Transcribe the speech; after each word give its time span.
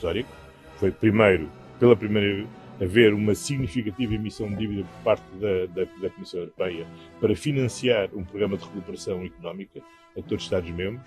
histórico. 0.00 0.30
Foi 0.78 0.90
primeiro, 0.90 1.50
pela 1.78 1.94
primeira 1.94 2.46
haver 2.80 3.12
uma 3.12 3.34
significativa 3.34 4.14
emissão 4.14 4.48
de 4.48 4.56
dívida 4.56 4.84
por 4.84 5.04
parte 5.04 5.24
da, 5.34 5.66
da, 5.66 5.90
da, 6.00 6.08
Comissão 6.08 6.40
Europeia 6.40 6.86
para 7.20 7.36
financiar 7.36 8.08
um 8.14 8.24
programa 8.24 8.56
de 8.56 8.64
recuperação 8.64 9.22
económica 9.22 9.80
a 10.16 10.22
todos 10.22 10.38
os 10.38 10.42
Estados-membros, 10.44 11.06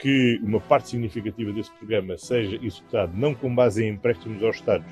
que 0.00 0.40
uma 0.42 0.60
parte 0.60 0.88
significativa 0.88 1.52
desse 1.52 1.70
programa 1.72 2.18
seja 2.18 2.56
executado 2.56 3.12
não 3.16 3.34
com 3.34 3.54
base 3.54 3.84
em 3.84 3.90
empréstimos 3.90 4.42
aos 4.42 4.56
Estados, 4.56 4.90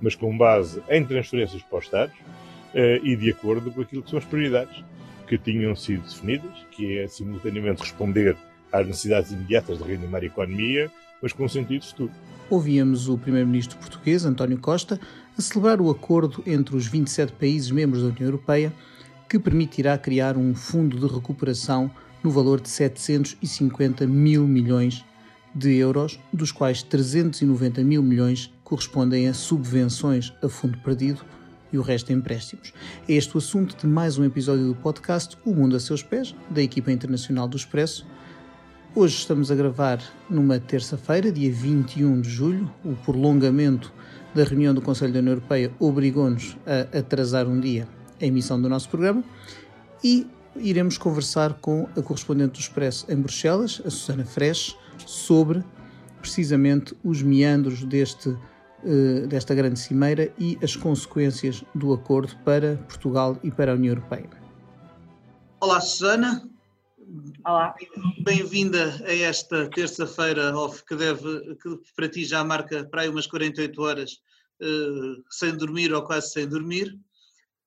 mas 0.00 0.16
com 0.16 0.36
base 0.36 0.82
em 0.88 1.04
transferências 1.04 1.62
para 1.62 1.78
os 1.78 1.84
Estados 1.84 2.16
uh, 2.18 3.06
e 3.06 3.14
de 3.14 3.30
acordo 3.30 3.70
com 3.70 3.80
aquilo 3.80 4.02
que 4.02 4.10
são 4.10 4.18
as 4.18 4.24
prioridades 4.24 4.84
que 5.28 5.38
tinham 5.38 5.76
sido 5.76 6.02
definidas, 6.02 6.66
que 6.72 6.98
é 6.98 7.06
simultaneamente 7.06 7.82
responder 7.82 8.36
às 8.72 8.84
necessidades 8.84 9.30
imediatas 9.30 9.78
de 9.78 9.84
reanimar 9.84 10.22
a 10.22 10.26
economia, 10.26 10.90
mas 11.22 11.32
com 11.32 11.48
sentido 11.48 11.84
futuro. 11.84 12.10
Ouvíamos 12.50 13.08
o 13.08 13.18
primeiro-ministro 13.18 13.78
português, 13.78 14.24
António 14.24 14.58
Costa, 14.58 15.00
a 15.36 15.42
celebrar 15.42 15.80
o 15.80 15.90
acordo 15.90 16.42
entre 16.46 16.76
os 16.76 16.86
27 16.86 17.32
países 17.32 17.70
membros 17.70 18.02
da 18.02 18.08
União 18.08 18.26
Europeia 18.26 18.72
que 19.28 19.38
permitirá 19.38 19.98
criar 19.98 20.36
um 20.36 20.54
fundo 20.54 20.98
de 20.98 21.12
recuperação 21.12 21.90
no 22.22 22.30
valor 22.30 22.60
de 22.60 22.68
750 22.68 24.06
mil 24.06 24.46
milhões 24.46 25.04
de 25.54 25.74
euros, 25.76 26.18
dos 26.32 26.50
quais 26.50 26.82
390 26.82 27.82
mil 27.82 28.02
milhões 28.02 28.52
correspondem 28.64 29.28
a 29.28 29.34
subvenções 29.34 30.32
a 30.42 30.48
fundo 30.48 30.78
perdido 30.78 31.24
e 31.72 31.78
o 31.78 31.82
resto 31.82 32.12
empréstimos. 32.12 32.72
É 33.08 33.12
este 33.12 33.34
o 33.34 33.38
assunto 33.38 33.76
de 33.76 33.86
mais 33.86 34.18
um 34.18 34.24
episódio 34.24 34.68
do 34.68 34.74
podcast 34.74 35.36
O 35.44 35.54
Mundo 35.54 35.76
a 35.76 35.80
Seus 35.80 36.02
Pés, 36.02 36.34
da 36.50 36.62
equipa 36.62 36.90
internacional 36.90 37.46
do 37.46 37.56
Expresso 37.56 38.06
Hoje 38.94 39.16
estamos 39.16 39.50
a 39.50 39.54
gravar 39.54 40.02
numa 40.30 40.58
terça-feira, 40.58 41.30
dia 41.30 41.52
21 41.52 42.22
de 42.22 42.28
julho. 42.28 42.72
O 42.82 42.96
prolongamento 42.96 43.92
da 44.34 44.42
reunião 44.42 44.74
do 44.74 44.80
Conselho 44.80 45.12
da 45.12 45.18
União 45.18 45.34
Europeia 45.34 45.70
obrigou-nos 45.78 46.56
a 46.66 46.98
atrasar 46.98 47.46
um 47.46 47.60
dia 47.60 47.86
a 48.20 48.24
emissão 48.24 48.60
do 48.60 48.68
nosso 48.68 48.88
programa 48.88 49.22
e 50.02 50.26
iremos 50.56 50.96
conversar 50.96 51.54
com 51.60 51.86
a 51.96 52.02
correspondente 52.02 52.54
do 52.54 52.60
Expresso 52.60 53.04
em 53.10 53.16
Bruxelas, 53.16 53.80
a 53.84 53.90
Susana 53.90 54.24
Fresh, 54.24 54.76
sobre 55.06 55.62
precisamente 56.20 56.96
os 57.04 57.22
meandros 57.22 57.84
deste, 57.84 58.36
eh, 58.84 59.26
desta 59.28 59.54
grande 59.54 59.78
cimeira 59.78 60.32
e 60.38 60.58
as 60.62 60.74
consequências 60.74 61.62
do 61.74 61.92
acordo 61.92 62.34
para 62.42 62.78
Portugal 62.88 63.38
e 63.44 63.50
para 63.50 63.72
a 63.72 63.74
União 63.74 63.92
Europeia. 63.92 64.30
Olá, 65.60 65.78
Susana. 65.78 66.48
Olá. 67.46 67.74
Bem-vinda 68.22 68.94
a 69.06 69.14
esta 69.14 69.70
terça-feira 69.70 70.54
off 70.54 70.84
que 70.84 70.94
deve, 70.94 71.54
que 71.56 71.80
para 71.96 72.08
ti 72.08 72.24
já 72.24 72.44
marca 72.44 72.84
para 72.84 73.02
aí 73.02 73.08
umas 73.08 73.26
48 73.26 73.80
horas 73.80 74.12
uh, 74.60 75.24
sem 75.30 75.56
dormir 75.56 75.92
ou 75.92 76.04
quase 76.04 76.32
sem 76.32 76.46
dormir. 76.46 76.98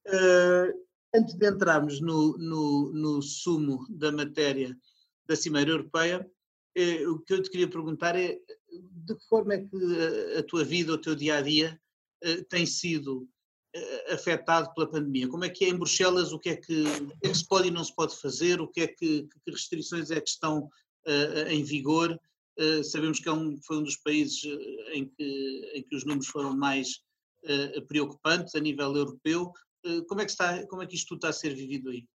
Uh, 0.07 0.71
antes 1.15 1.33
de 1.33 1.49
entrarmos 1.49 1.99
no, 1.99 2.37
no, 2.37 2.91
no, 2.93 3.21
sumo 3.21 3.87
da 3.89 4.11
matéria 4.11 4.77
da 5.25 5.35
Cimeira 5.35 5.71
Europeia, 5.71 6.29
uh, 6.77 7.11
o 7.11 7.19
que 7.19 7.33
eu 7.33 7.41
te 7.41 7.49
queria 7.49 7.67
perguntar 7.67 8.15
é 8.15 8.37
de 8.69 9.15
que 9.15 9.27
forma 9.27 9.55
é 9.55 9.59
que 9.59 10.35
a, 10.35 10.39
a 10.39 10.43
tua 10.43 10.63
vida, 10.63 10.93
o 10.93 10.99
teu 10.99 11.15
dia 11.15 11.37
a 11.37 11.41
dia 11.41 11.81
tem 12.49 12.67
sido 12.67 13.23
eh, 13.23 13.40
afetado 14.11 14.73
pela 14.73 14.89
pandemia? 14.89 15.27
Como 15.27 15.45
é 15.45 15.49
que 15.49 15.65
é 15.65 15.69
em 15.69 15.77
Bruxelas? 15.77 16.33
O 16.33 16.39
que 16.39 16.49
é 16.49 16.55
que, 16.55 16.83
é 17.23 17.29
que 17.29 17.37
se 17.37 17.47
pode 17.47 17.67
e 17.67 17.71
não 17.71 17.83
se 17.83 17.95
pode 17.95 18.15
fazer? 18.17 18.59
O 18.59 18.67
que 18.67 18.81
é 18.81 18.87
que, 18.87 19.23
que 19.23 19.51
restrições 19.51 20.11
é 20.11 20.19
que 20.19 20.29
estão 20.29 20.69
uh, 21.07 21.47
em 21.49 21.63
vigor? 21.63 22.19
Uh, 22.59 22.83
sabemos 22.83 23.19
que 23.19 23.29
é 23.29 23.31
um, 23.31 23.57
foi 23.61 23.77
um 23.77 23.83
dos 23.83 23.95
países 23.95 24.43
em 24.93 25.05
que, 25.05 25.71
em 25.73 25.83
que 25.83 25.95
os 25.95 26.03
números 26.03 26.27
foram 26.27 26.55
mais 26.55 27.01
uh, 27.45 27.81
preocupantes 27.87 28.55
a 28.55 28.59
nível 28.59 28.95
europeu. 28.95 29.53
como, 30.07 30.21
é 30.21 30.25
que 30.25 30.31
está, 30.31 30.65
como 30.67 30.83
é 30.83 30.87
que 30.87 30.95
isto 30.95 31.07
tudo 31.09 31.19
está 31.19 31.29
a 31.29 31.33
ser 31.33 31.55
vivido 31.55 31.89
aí? 31.89 32.05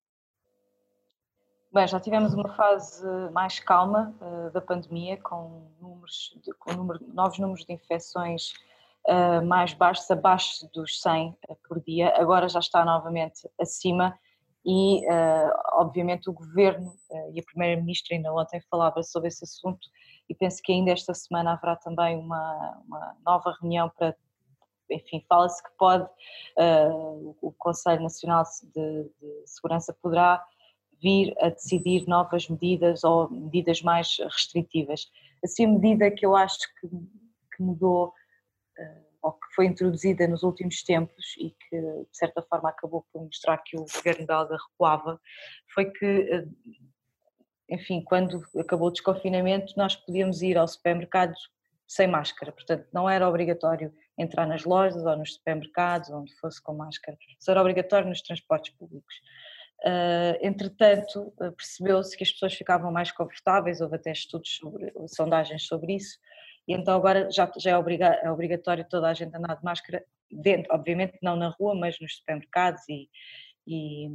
Bem, 1.73 1.89
já 1.89 1.99
tivemos 2.01 2.33
uma 2.33 2.55
fase 2.55 3.05
mais 3.33 3.59
calma 3.61 4.15
da 4.53 4.63
pandemia, 4.63 5.19
com, 5.19 5.69
números 5.79 6.35
com 6.59 6.73
número, 6.73 7.05
novos 7.13 7.39
números 7.39 7.67
de 7.67 7.73
infecções 7.75 8.55
uh, 9.09 9.45
mais 9.45 9.73
baixos, 9.73 10.11
abaixo 10.11 10.69
dos 10.73 11.01
100 11.01 11.37
eh, 11.49 11.57
por 11.69 11.81
dia, 11.81 12.15
agora 12.17 12.49
já 12.49 12.61
está 12.61 12.85
novamente 12.85 13.49
acima 13.61 14.19
e, 14.67 15.07
uh, 15.07 15.53
obviamente, 15.75 16.29
o 16.29 16.33
governo 16.33 16.89
uh, 16.89 17.33
e 17.33 17.39
a 17.39 17.43
primeira-ministra 17.45 18.17
ainda 18.17 18.35
ontem 18.35 18.61
falava 18.69 19.01
sobre 19.05 19.29
esse 19.29 19.45
assunto 19.45 19.87
e 20.29 20.35
penso 20.35 20.61
que 20.61 20.73
ainda 20.73 20.91
esta 20.91 21.15
semana 21.15 21.53
haverá 21.53 21.77
também 21.77 22.19
uma, 22.19 22.83
uma 22.85 23.17
nova 23.25 23.55
reunião 23.61 23.89
para, 23.97 24.17
enfim, 24.91 25.25
fala-se 25.29 25.63
que 25.63 25.71
pode, 25.79 26.05
uh, 26.59 27.37
o 27.41 27.53
Conselho 27.57 28.03
Nacional 28.03 28.43
de, 28.75 29.05
de, 29.05 29.47
Segurança 29.47 29.97
poderá 30.03 30.45
vir 31.01 31.33
a 31.41 31.51
decidir 31.51 32.05
novas 32.09 32.49
medidas 32.49 33.05
ou 33.05 33.31
medidas 33.31 33.83
mais 33.83 34.17
restritivas. 34.19 35.09
Assim, 35.45 35.67
a 35.67 35.69
medida 35.69 36.11
que 36.11 36.27
eu 36.27 36.35
acho 36.35 36.59
que, 36.81 36.89
que 36.89 37.63
mudou 37.63 38.13
ou 39.27 39.33
que 39.33 39.55
foi 39.55 39.67
introduzida 39.67 40.27
nos 40.29 40.43
últimos 40.45 40.83
tempos 40.83 41.35
e 41.39 41.51
que 41.51 41.81
de 41.81 42.17
certa 42.17 42.43
forma 42.43 42.69
acabou 42.69 43.05
por 43.13 43.25
mostrar 43.25 43.59
que 43.59 43.77
o 43.77 43.85
governo 43.85 44.27
belga 44.27 44.57
recuava, 44.57 45.21
foi 45.75 45.91
que, 45.91 46.07
eh, 46.07 46.47
enfim, 47.69 48.03
quando 48.05 48.41
acabou 48.59 48.89
o 48.89 48.93
desconfinamento, 48.93 49.75
nós 49.77 49.97
podíamos 49.97 50.43
ir 50.43 50.57
ao 50.57 50.69
supermercado 50.69 51.35
sem 51.89 52.07
máscara, 52.07 52.53
portanto 52.53 52.87
não 52.93 53.09
era 53.09 53.29
obrigatório 53.29 53.93
entrar 54.17 54.47
nas 54.47 54.65
lojas 54.65 55.05
ou 55.05 55.17
nos 55.17 55.35
supermercados, 55.35 56.11
onde 56.11 56.35
fosse 56.37 56.63
com 56.63 56.75
máscara, 56.75 57.19
só 57.39 57.53
era 57.53 57.61
obrigatório 57.61 58.09
nos 58.09 58.23
transportes 58.23 58.75
públicos. 58.75 59.15
Uh, 59.85 60.39
entretanto, 60.41 61.33
percebeu-se 61.57 62.17
que 62.17 62.25
as 62.25 62.33
pessoas 62.33 62.55
ficavam 62.55 62.91
mais 62.91 63.13
confortáveis, 63.13 63.81
houve 63.81 63.97
até 63.97 64.11
estudos 64.11 64.57
sobre, 64.57 64.93
sondagens 65.07 65.67
sobre 65.67 65.95
isso, 65.95 66.19
e 66.67 66.75
então 66.75 66.97
agora 66.97 67.31
já, 67.31 67.51
já 67.57 67.71
é, 67.73 67.77
obriga, 67.77 68.07
é 68.23 68.31
obrigatório 68.31 68.87
toda 68.89 69.09
a 69.09 69.15
gente 69.15 69.35
andar 69.37 69.57
de 69.57 69.65
máscara 69.65 70.05
dentro, 70.31 70.75
obviamente 70.75 71.19
não 71.23 71.37
na 71.37 71.49
rua, 71.49 71.75
mas 71.75 71.99
nos 72.01 72.17
supermercados 72.17 72.83
e, 72.89 73.09
e, 73.67 74.09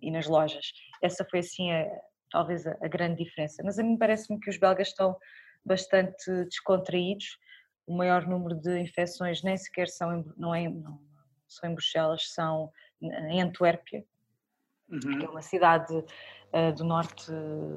e 0.00 0.10
nas 0.10 0.26
lojas. 0.26 0.72
Essa 1.02 1.26
foi 1.28 1.40
assim 1.40 1.70
a, 1.70 1.86
talvez 2.30 2.66
a, 2.66 2.76
a, 2.80 2.88
grande 2.88 3.22
diferença. 3.22 3.62
Mas 3.62 3.78
a 3.78 3.82
mim 3.82 3.96
parece-me 3.96 4.40
que 4.40 4.48
os 4.48 4.56
belgas 4.56 4.88
estão 4.88 5.16
bastante 5.64 6.44
descontraídos. 6.44 7.38
O 7.86 7.96
maior 7.96 8.26
número 8.26 8.54
de 8.54 8.78
infecções 8.80 9.42
nem 9.42 9.56
sequer 9.56 9.88
são 9.88 10.18
em, 10.18 10.24
não, 10.36 10.54
é, 10.54 10.68
não 10.68 10.98
são 11.46 11.70
em 11.70 11.74
Bruxelas, 11.74 12.32
são 12.32 12.72
em 13.00 13.40
Antuérpia, 13.42 14.04
uhum. 14.88 15.18
que 15.18 15.24
é 15.24 15.28
uma 15.28 15.42
cidade 15.42 15.94
uh, 15.94 16.72
do 16.74 16.84
norte 16.84 17.30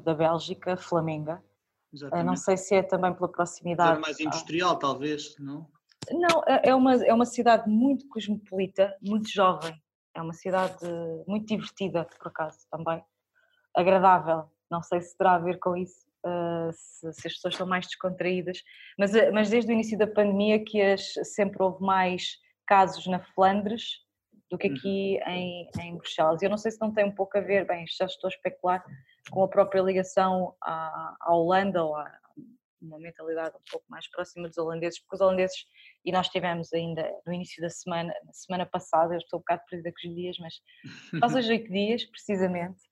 da 0.04 0.14
Bélgica, 0.14 0.76
Flamenga, 0.76 1.42
Exatamente. 1.92 2.26
Não 2.26 2.36
sei 2.36 2.56
se 2.56 2.74
é 2.74 2.82
também 2.82 3.12
pela 3.12 3.28
proximidade. 3.28 3.98
É 3.98 4.00
mais 4.00 4.18
industrial, 4.18 4.78
talvez, 4.78 5.36
não? 5.38 5.68
Não, 6.10 6.42
é, 6.46 6.70
é 6.70 6.74
uma, 6.74 6.94
é 6.94 7.12
uma 7.12 7.26
cidade 7.26 7.68
muito 7.68 8.08
cosmopolita, 8.08 8.96
muito 9.02 9.28
jovem. 9.30 9.74
É 10.14 10.20
uma 10.20 10.32
cidade 10.32 10.84
muito 11.26 11.46
divertida, 11.46 12.04
por 12.18 12.28
acaso, 12.28 12.58
também. 12.70 13.02
Agradável. 13.74 14.50
Não 14.70 14.82
sei 14.82 15.00
se 15.00 15.16
terá 15.16 15.34
a 15.34 15.38
ver 15.38 15.58
com 15.58 15.76
isso, 15.76 16.06
uh, 16.24 16.72
se, 16.72 17.12
se, 17.12 17.26
as 17.26 17.34
pessoas 17.34 17.56
são 17.56 17.66
mais 17.66 17.86
descontraídas. 17.86 18.62
Mas, 18.98 19.14
eh, 19.14 19.30
mas 19.30 19.50
desde 19.50 19.70
o 19.70 19.74
início 19.74 19.98
da 19.98 20.06
pandemia 20.06 20.62
que 20.64 20.80
as, 20.80 21.12
sempre 21.24 21.62
houve 21.62 21.82
mais 21.82 22.38
casos 22.66 23.06
na 23.06 23.20
Flandres 23.20 24.00
do 24.52 24.58
que 24.58 24.68
aqui 24.68 25.18
uhum. 25.26 25.32
em, 25.32 25.70
em 25.80 25.96
Bruxelas. 25.96 26.42
Eu 26.42 26.50
não 26.50 26.58
sei 26.58 26.70
se 26.70 26.80
não 26.80 26.92
tem 26.92 27.06
um 27.06 27.14
pouco 27.14 27.38
a 27.38 27.40
ver, 27.40 27.66
bem, 27.66 27.86
já 27.88 28.04
estou 28.04 28.28
a 28.28 28.30
especular, 28.30 28.84
com 29.30 29.42
a 29.42 29.48
própria 29.48 29.80
ligação 29.80 30.54
à, 30.62 31.16
à 31.22 31.34
Holanda 31.34 31.82
ou 31.82 31.96
a 31.96 32.20
uma 32.82 32.98
mentalidade 32.98 33.56
um 33.56 33.70
pouco 33.70 33.86
mais 33.88 34.10
próxima 34.10 34.48
dos 34.48 34.58
holandeses, 34.58 34.98
porque 34.98 35.14
os 35.14 35.20
holandeses, 35.20 35.56
e 36.04 36.10
nós 36.10 36.28
tivemos 36.28 36.72
ainda 36.72 37.08
no 37.24 37.32
início 37.32 37.62
da 37.62 37.70
semana, 37.70 38.12
na 38.26 38.32
semana 38.32 38.66
passada, 38.66 39.14
eu 39.14 39.18
estou 39.18 39.38
um 39.38 39.40
bocado 39.40 39.62
perdida 39.70 39.92
com 39.92 40.08
os 40.08 40.14
dias, 40.14 40.36
mas 40.40 40.54
faz 41.20 41.34
hoje 41.34 41.48
oito 41.52 41.72
dias, 41.72 42.04
precisamente. 42.04 42.82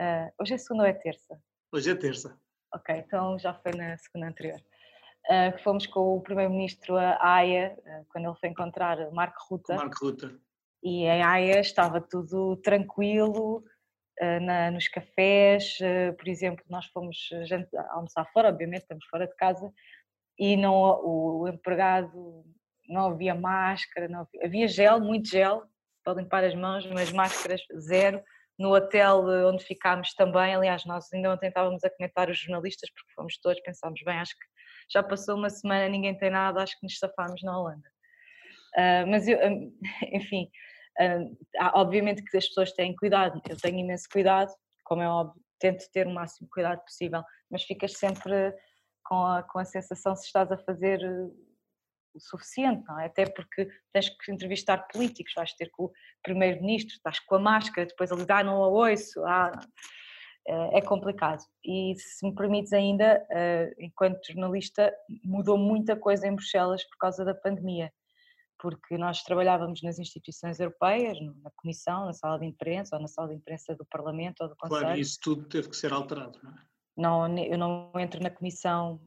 Uh, 0.00 0.32
hoje 0.40 0.54
é 0.54 0.58
segunda 0.58 0.84
ou 0.84 0.88
é 0.88 0.94
terça? 0.94 1.38
Hoje 1.70 1.90
é 1.90 1.94
terça. 1.94 2.40
Ok, 2.74 2.96
então 2.96 3.38
já 3.38 3.52
foi 3.52 3.72
na 3.72 3.96
segunda 3.98 4.28
anterior. 4.28 4.58
Uh, 5.28 5.58
fomos 5.62 5.86
com 5.86 6.16
o 6.16 6.22
primeiro-ministro 6.22 6.96
a 6.96 7.18
Haia, 7.20 7.76
uh, 7.78 8.06
quando 8.08 8.24
ele 8.24 8.36
foi 8.40 8.48
encontrar 8.48 9.10
Marco 9.12 9.38
Ruta. 9.50 9.76
Marco 9.76 10.02
Ruta. 10.02 10.45
E 10.82 11.04
em 11.04 11.22
Haia 11.22 11.60
estava 11.60 12.00
tudo 12.00 12.56
tranquilo, 12.58 13.64
eh, 14.18 14.40
na, 14.40 14.70
nos 14.70 14.88
cafés, 14.88 15.78
eh, 15.80 16.12
por 16.12 16.28
exemplo, 16.28 16.64
nós 16.70 16.86
fomos 16.86 17.16
gente, 17.44 17.68
almoçar 17.90 18.24
fora, 18.32 18.48
obviamente 18.48 18.82
estamos 18.82 19.04
fora 19.06 19.26
de 19.26 19.34
casa, 19.36 19.72
e 20.38 20.56
não, 20.56 20.74
o 20.74 21.48
empregado 21.48 22.44
não 22.88 23.06
havia 23.08 23.34
máscara, 23.34 24.08
não 24.08 24.20
havia, 24.20 24.46
havia 24.46 24.68
gel, 24.68 25.00
muito 25.00 25.28
gel 25.28 25.64
para 26.04 26.14
limpar 26.14 26.44
as 26.44 26.54
mãos, 26.54 26.86
mas 26.86 27.12
máscaras 27.12 27.60
zero. 27.78 28.22
No 28.58 28.74
hotel 28.74 29.30
eh, 29.30 29.44
onde 29.46 29.64
ficámos 29.64 30.14
também, 30.14 30.54
aliás, 30.54 30.84
nós 30.86 31.12
ainda 31.12 31.32
ontem 31.32 31.48
estávamos 31.48 31.84
a 31.84 31.90
comentar 31.90 32.30
os 32.30 32.38
jornalistas, 32.38 32.90
porque 32.90 33.12
fomos 33.14 33.38
todos, 33.38 33.60
pensámos, 33.62 34.00
bem, 34.02 34.18
acho 34.18 34.32
que 34.32 34.46
já 34.90 35.02
passou 35.02 35.36
uma 35.36 35.50
semana, 35.50 35.88
ninguém 35.88 36.16
tem 36.16 36.30
nada, 36.30 36.62
acho 36.62 36.78
que 36.78 36.86
nos 36.86 36.98
safámos 36.98 37.42
na 37.42 37.58
Holanda. 37.58 37.95
Uh, 38.76 39.06
mas 39.08 39.26
eu, 39.26 39.38
enfim, 40.12 40.50
uh, 41.00 41.70
obviamente 41.74 42.22
que 42.22 42.36
as 42.36 42.46
pessoas 42.46 42.72
têm 42.72 42.94
cuidado, 42.94 43.40
eu 43.48 43.56
tenho 43.56 43.78
imenso 43.78 44.04
cuidado, 44.12 44.52
como 44.84 45.02
é 45.02 45.08
óbvio, 45.08 45.42
tento 45.58 45.90
ter 45.92 46.06
o 46.06 46.12
máximo 46.12 46.48
cuidado 46.52 46.82
possível, 46.82 47.22
mas 47.50 47.62
ficas 47.62 47.92
sempre 47.94 48.54
com 49.04 49.24
a, 49.24 49.42
com 49.42 49.58
a 49.58 49.64
sensação 49.64 50.14
se 50.14 50.26
estás 50.26 50.52
a 50.52 50.58
fazer 50.58 51.00
o 52.14 52.20
suficiente, 52.20 52.84
não 52.86 53.00
é? 53.00 53.06
Até 53.06 53.26
porque 53.26 53.68
tens 53.92 54.08
que 54.08 54.32
entrevistar 54.32 54.86
políticos, 54.88 55.32
vais 55.34 55.54
ter 55.54 55.70
com 55.70 55.84
o 55.84 55.92
primeiro-ministro, 56.22 56.94
estás 56.94 57.18
com 57.20 57.36
a 57.36 57.38
máscara, 57.38 57.86
depois 57.86 58.10
diz, 58.10 58.26
ah, 58.28 58.44
não 58.44 58.62
a 58.62 58.68
ouço, 58.68 59.24
ah, 59.24 59.52
é 60.72 60.80
complicado. 60.80 61.42
E 61.64 61.94
se 61.96 62.26
me 62.26 62.34
permites 62.34 62.72
ainda, 62.72 63.26
enquanto 63.78 64.26
jornalista, 64.26 64.94
mudou 65.24 65.58
muita 65.58 65.96
coisa 65.96 66.26
em 66.26 66.34
Bruxelas 66.34 66.84
por 66.84 66.96
causa 66.98 67.24
da 67.24 67.34
pandemia, 67.34 67.92
porque 68.58 68.96
nós 68.96 69.22
trabalhávamos 69.22 69.82
nas 69.82 69.98
instituições 69.98 70.58
europeias, 70.58 71.18
na 71.20 71.50
Comissão, 71.56 72.06
na 72.06 72.12
sala 72.12 72.38
de 72.38 72.46
imprensa, 72.46 72.96
ou 72.96 73.02
na 73.02 73.08
sala 73.08 73.28
de 73.28 73.34
imprensa 73.34 73.74
do 73.74 73.84
Parlamento 73.86 74.40
ou 74.42 74.48
do 74.48 74.56
Conselho. 74.56 74.80
Claro, 74.80 74.98
isso 74.98 75.18
tudo 75.22 75.44
teve 75.48 75.68
que 75.68 75.76
ser 75.76 75.92
alterado, 75.92 76.38
não 76.42 76.50
é? 76.50 76.54
Não, 76.96 77.38
eu 77.38 77.58
não 77.58 77.92
entro 77.98 78.22
na 78.22 78.30
Comissão 78.30 79.00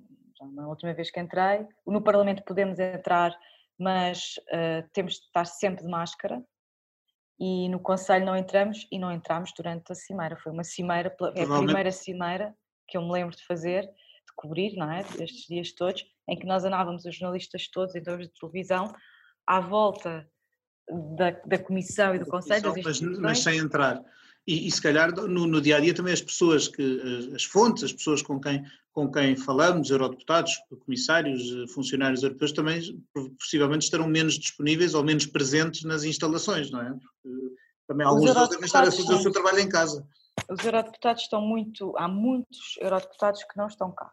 na 0.53 0.67
última 0.67 0.93
vez 0.93 1.11
que 1.11 1.19
entrei. 1.19 1.67
No 1.85 2.01
Parlamento 2.01 2.43
podemos 2.43 2.79
entrar, 2.79 3.35
mas 3.77 4.35
uh, 4.49 4.87
temos 4.93 5.15
de 5.15 5.21
estar 5.21 5.45
sempre 5.45 5.83
de 5.83 5.89
máscara. 5.89 6.43
E 7.39 7.69
no 7.69 7.79
Conselho 7.79 8.25
não 8.25 8.35
entramos 8.35 8.85
e 8.91 8.99
não 8.99 9.11
entramos 9.11 9.51
durante 9.55 9.91
a 9.91 9.95
cimeira. 9.95 10.37
Foi 10.37 10.51
uma 10.51 10.63
cimeira, 10.63 11.15
é 11.35 11.43
a 11.43 11.57
primeira 11.57 11.91
cimeira 11.91 12.53
que 12.87 12.97
eu 12.97 13.01
me 13.01 13.11
lembro 13.11 13.35
de 13.35 13.45
fazer, 13.45 13.83
de 13.83 14.33
cobrir, 14.35 14.75
não 14.75 14.91
é? 14.91 15.01
Estes 15.01 15.47
dias 15.47 15.71
todos, 15.73 16.05
em 16.27 16.37
que 16.37 16.45
nós 16.45 16.65
andávamos, 16.65 17.05
os 17.05 17.15
jornalistas 17.15 17.69
todos, 17.69 17.95
em 17.95 18.03
torno 18.03 18.23
de 18.23 18.33
televisão, 18.33 18.93
à 19.49 19.59
volta 19.59 20.29
da, 21.17 21.31
da 21.31 21.57
Comissão 21.57 22.13
e 22.13 22.19
do 22.19 22.27
Conselho. 22.27 22.71
Mas, 22.83 23.01
mas 23.01 23.39
sem 23.39 23.57
entrar. 23.57 23.99
E, 24.47 24.67
e, 24.67 24.71
se 24.71 24.81
calhar 24.81 25.11
no, 25.13 25.47
no, 25.47 25.61
dia 25.61 25.77
a 25.77 25.79
dia 25.79 25.93
também 25.93 26.13
as 26.13 26.21
pessoas 26.21 26.67
que 26.67 27.31
as 27.35 27.43
fontes, 27.43 27.83
as 27.83 27.93
pessoas 27.93 28.21
com 28.21 28.39
quem 28.39 28.63
com 28.91 29.09
quem 29.09 29.35
falamos, 29.35 29.91
eurodeputados, 29.91 30.59
comissários, 30.83 31.71
funcionários 31.73 32.23
europeus 32.23 32.51
também 32.51 32.81
possivelmente 33.39 33.85
estarão 33.85 34.07
menos 34.07 34.37
disponíveis 34.37 34.93
ou 34.93 35.03
menos 35.03 35.25
presentes 35.25 35.83
nas 35.83 36.03
instalações, 36.03 36.69
não 36.69 36.81
é? 36.81 36.89
Porque 36.91 37.55
também 37.87 38.05
alguns 38.05 38.33
deles 38.33 38.49
devem 38.49 38.65
estar 38.65 38.81
a 38.81 38.91
fazer 38.91 39.13
o 39.13 39.21
seu 39.21 39.31
trabalho 39.31 39.59
em 39.59 39.69
casa. 39.69 40.05
Os 40.49 40.65
eurodeputados 40.65 41.23
estão 41.23 41.41
muito, 41.41 41.95
há 41.97 42.07
muitos 42.07 42.77
eurodeputados 42.81 43.43
que 43.43 43.55
não 43.55 43.67
estão 43.67 43.91
cá, 43.91 44.11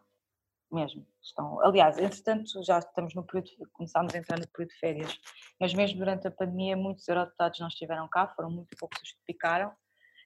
mesmo. 0.71 1.05
Estão, 1.21 1.61
aliás, 1.61 1.97
entretanto 1.97 2.63
já 2.63 2.79
estamos 2.79 3.13
no 3.13 3.23
período, 3.23 3.49
começámos 3.73 4.13
a 4.13 4.17
entrar 4.17 4.39
no 4.39 4.47
período 4.47 4.71
de 4.71 4.79
férias, 4.79 5.19
mas 5.59 5.73
mesmo 5.73 5.99
durante 5.99 6.27
a 6.27 6.31
pandemia 6.31 6.75
muitos 6.75 7.07
eurodeputados 7.07 7.59
não 7.59 7.67
estiveram 7.67 8.07
cá, 8.07 8.27
foram 8.27 8.49
muito 8.49 8.75
poucos 8.77 9.01
os 9.01 9.11
que 9.11 9.23
ficaram, 9.25 9.71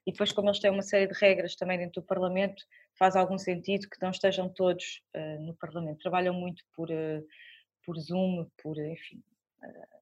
e 0.06 0.12
depois 0.12 0.32
como 0.32 0.50
eles 0.50 0.60
têm 0.60 0.72
uma 0.72 0.82
série 0.82 1.08
de 1.08 1.14
regras 1.14 1.56
também 1.56 1.78
dentro 1.78 2.02
do 2.02 2.08
Parlamento, 2.08 2.64
faz 2.98 3.16
algum 3.16 3.38
sentido 3.38 3.88
que 3.88 4.02
não 4.02 4.10
estejam 4.10 4.50
todos 4.50 5.04
uh, 5.16 5.42
no 5.42 5.56
Parlamento. 5.56 6.00
Trabalham 6.00 6.34
muito 6.34 6.64
por, 6.76 6.90
uh, 6.90 7.28
por 7.86 8.00
Zoom, 8.00 8.50
por, 8.62 8.78
enfim. 8.80 9.24
Uh, 9.64 10.01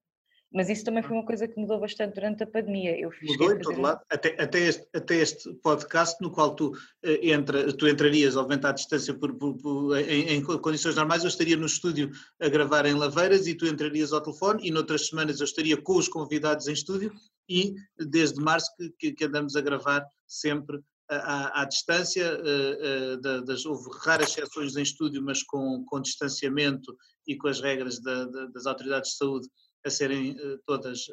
mas 0.51 0.69
isso 0.69 0.84
também 0.84 1.04
foi 1.04 1.16
uma 1.16 1.25
coisa 1.25 1.48
que 1.48 1.60
mudou 1.60 1.80
bastante 1.80 2.16
durante 2.16 2.44
a 2.44 2.48
pandemia. 2.48 3.00
Eu 3.00 3.12
mudou 3.22 3.51
em 3.51 3.60
todo 3.60 3.80
lado, 3.80 4.01
até, 4.10 4.42
até, 4.42 4.60
este, 4.60 4.88
até 4.94 5.16
este 5.16 5.54
podcast 5.56 6.19
no 6.22 6.31
qual 6.31 6.56
tu, 6.56 6.75
entra, 7.04 7.72
tu 7.74 7.88
entrarias, 7.88 8.36
obviamente 8.36 8.66
à 8.66 8.72
distância 8.72 9.13
por, 9.13 9.34
por, 9.36 9.56
por 9.57 9.98
em, 10.00 10.38
em, 10.38 10.44
condições 10.44 10.96
normais, 10.96 11.24
eu 11.24 11.30
estaria 11.30 11.56
no 11.56 11.68
estúdio 11.68 12.10
a 12.42 12.50
gravar 12.50 12.86
em 12.86 12.94
Laveiras 12.94 13.46
e 13.46 13.54
tu 13.54 13.68
entrarias 13.68 14.12
ao 14.12 14.22
telefone 14.22 14.68
e 14.68 14.72
noutras 14.72 15.07
semanas 15.07 15.40
eu 15.40 15.46
estaria 15.46 15.80
com 15.80 15.98
os 15.98 16.07
convidados 16.07 16.68
em 16.68 16.74
estúdio 16.74 17.13
e 17.48 17.75
desde 17.98 18.42
março 18.42 18.72
que, 18.98 19.12
que 19.12 19.25
andamos 19.25 19.56
a 19.56 19.62
gravar 19.62 20.04
sempre 20.28 20.80
à, 21.10 21.62
à 21.62 21.66
distância, 21.66 22.40
uh, 22.40 23.18
uh, 23.18 23.44
das, 23.44 23.66
houve 23.66 23.90
raras 24.04 24.30
exceções 24.30 24.75
em 24.75 24.84
estúdio, 24.84 25.24
mas 25.24 25.42
com, 25.42 25.84
com 25.86 26.00
distanciamento 26.00 26.96
e 27.28 27.36
com 27.36 27.48
as 27.48 27.60
regras 27.60 28.00
da, 28.00 28.25
da, 28.25 28.46
das 28.48 28.66
autoridades 28.68 29.12
de 29.12 29.18
saúde 29.18 29.48
a 29.85 29.89
serem 29.89 30.31
uh, 30.31 30.59
todas 30.65 31.07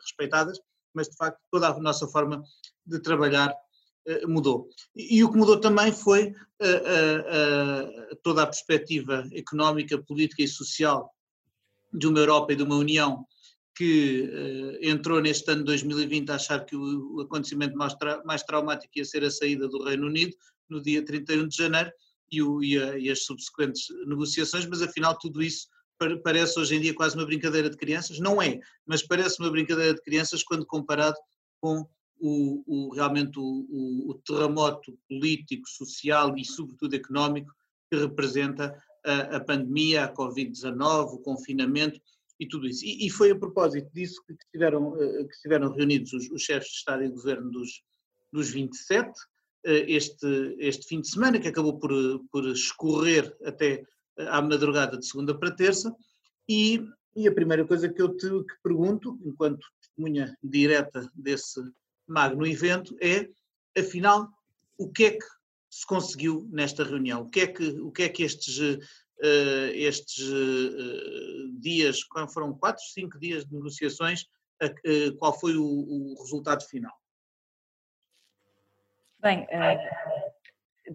respeitadas, 0.00 0.58
mas 0.94 1.08
de 1.08 1.16
facto 1.16 1.40
toda 1.50 1.68
a 1.68 1.80
nossa 1.80 2.06
forma 2.06 2.42
de 2.86 3.00
trabalhar 3.00 3.54
mudou. 4.28 4.68
E, 4.94 5.16
e, 5.18 5.24
o 5.24 5.32
que 5.32 5.38
mudou 5.38 5.58
também 5.58 5.90
foi 5.90 6.34
toda 8.22 8.42
a 8.42 8.46
perspectiva 8.46 9.26
económica, 9.32 9.96
política 9.96 10.42
e 10.42 10.48
social 10.48 11.10
de 11.90 12.06
uma 12.06 12.18
Europa 12.18 12.52
e 12.52 12.56
de 12.56 12.62
uma 12.62 12.76
União 12.76 13.24
que 13.74 14.78
entrou 14.82 15.20
neste 15.20 15.50
ano 15.50 15.60
de 15.60 15.66
2020 15.66 16.30
a 16.30 16.34
achar 16.34 16.64
que 16.64 16.76
o 16.76 17.20
acontecimento 17.22 17.76
mais, 17.76 17.94
tra 17.94 18.22
mais, 18.24 18.42
traumático 18.42 18.92
ia 18.96 19.04
ser 19.04 19.24
a 19.24 19.30
saída 19.30 19.66
do 19.68 19.82
Reino 19.82 20.06
Unido 20.06 20.36
no 20.68 20.80
dia 20.80 21.04
31 21.04 21.48
de 21.48 21.56
janeiro 21.56 21.90
e, 22.30 22.42
o, 22.42 22.62
e, 22.62 22.78
a, 22.78 22.98
e 22.98 23.10
as 23.10 23.24
subsequentes 23.24 23.86
negociações, 24.06 24.66
mas 24.66 24.82
afinal 24.82 25.16
tudo 25.18 25.42
isso 25.42 25.68
parece 26.22 26.58
hoje 26.58 26.76
em 26.76 26.80
dia 26.80 26.94
quase 26.94 27.16
uma 27.16 27.26
brincadeira 27.26 27.70
de 27.70 27.76
crianças. 27.76 28.18
Não 28.18 28.40
é, 28.40 28.60
mas 28.86 29.02
parece 29.02 29.40
uma 29.40 29.50
brincadeira 29.50 29.94
de 29.94 30.02
crianças 30.02 30.42
quando 30.42 30.66
comparado 30.66 31.16
com 31.60 31.86
o, 32.20 32.62
o 32.66 32.94
realmente 32.94 33.38
o, 33.38 34.10
o, 34.10 34.14
terremoto 34.24 34.96
político, 35.08 35.68
social 35.68 36.36
e 36.36 36.44
sobretudo 36.44 36.94
económico 36.94 37.52
que 37.90 37.98
representa 37.98 38.82
a, 39.04 39.36
a 39.36 39.40
pandemia, 39.40 40.04
a 40.04 40.14
Covid-19, 40.14 41.14
o 41.14 41.18
confinamento 41.18 42.00
e 42.38 42.46
tudo 42.46 42.66
isso. 42.66 42.84
E, 42.84 43.06
e, 43.06 43.10
foi 43.10 43.30
a 43.30 43.38
propósito 43.38 43.90
disso 43.92 44.22
que 44.26 44.32
estiveram, 44.32 45.00
eh, 45.00 45.24
que 45.24 45.34
estiveram 45.34 45.70
reunidos 45.70 46.12
os, 46.12 46.30
os 46.30 46.42
chefes 46.42 46.70
de 46.70 46.76
Estado 46.76 47.04
e 47.04 47.08
de 47.08 47.14
Governo 47.14 47.50
dos, 47.50 47.82
dos 48.32 48.50
27, 48.50 49.12
eh, 49.66 49.84
este, 49.88 50.56
este 50.58 50.86
fim 50.86 51.00
de 51.00 51.08
semana, 51.08 51.38
que 51.38 51.48
acabou 51.48 51.78
por, 51.78 51.90
por 52.30 52.46
escorrer 52.48 53.36
até 53.44 53.84
à 54.18 54.40
madrugada 54.40 54.98
de 54.98 55.06
segunda 55.06 55.36
para 55.36 55.54
terça, 55.54 55.94
e, 56.48 56.84
e 57.16 57.26
a 57.26 57.32
primeira 57.32 57.66
coisa 57.66 57.88
que 57.88 58.00
eu 58.00 58.16
te 58.16 58.28
que 58.28 58.62
pergunto, 58.62 59.18
enquanto 59.24 59.66
testemunha 59.80 60.36
direta 60.42 61.08
desse 61.14 61.60
magno 62.06 62.46
evento, 62.46 62.96
é, 63.00 63.28
afinal, 63.78 64.28
o 64.78 64.90
que 64.90 65.04
é 65.04 65.10
que 65.12 65.26
se 65.70 65.86
conseguiu 65.86 66.48
nesta 66.52 66.84
reunião? 66.84 67.22
O 67.22 67.30
que 67.30 67.40
é 67.40 67.46
que, 67.46 67.64
o 67.80 67.90
que, 67.90 68.02
é 68.04 68.08
que 68.08 68.22
estes 68.22 68.58
uh, 69.22 69.70
estes 69.72 70.28
uh, 70.28 71.60
dias, 71.60 72.00
foram 72.32 72.54
quatro, 72.54 72.82
cinco 72.84 73.18
dias 73.18 73.44
de 73.44 73.54
negociações, 73.54 74.22
uh, 74.62 75.16
qual 75.18 75.38
foi 75.38 75.56
o, 75.56 75.64
o, 75.64 76.22
resultado 76.22 76.64
final? 76.64 76.92
Bem, 79.20 79.46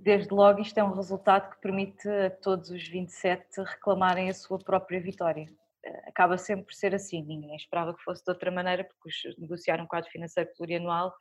desde 0.03 0.33
logo 0.33 0.61
isto 0.61 0.77
é 0.77 0.83
um 0.83 0.93
resultado 0.93 1.49
que 1.51 1.61
permite 1.61 2.07
a 2.07 2.29
todos 2.29 2.69
os 2.69 2.87
27 2.87 3.61
reclamarem 3.61 4.29
a 4.29 4.33
sua 4.33 4.59
própria 4.59 5.01
vitória. 5.01 5.47
Acaba 6.07 6.37
sempre 6.37 6.65
por 6.65 6.73
ser 6.73 6.93
assim, 6.93 7.23
ninguém 7.23 7.55
esperava 7.55 7.93
que 7.93 8.03
fosse 8.03 8.23
de 8.23 8.31
outra 8.31 8.51
maneira, 8.51 8.83
porque 8.83 9.09
negociar 9.37 9.81
um 9.81 9.87
quadro 9.87 10.09
financeiro 10.09 10.49
plurianual 10.55 11.13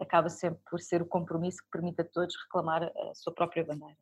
acaba 0.00 0.28
sempre 0.28 0.60
por 0.70 0.80
ser 0.80 1.02
o 1.02 1.06
compromisso 1.06 1.62
que 1.64 1.70
permite 1.70 2.02
a 2.02 2.04
todos 2.04 2.36
reclamar 2.44 2.84
a 2.84 3.14
sua 3.14 3.34
própria 3.34 3.64
bandeira 3.64 3.96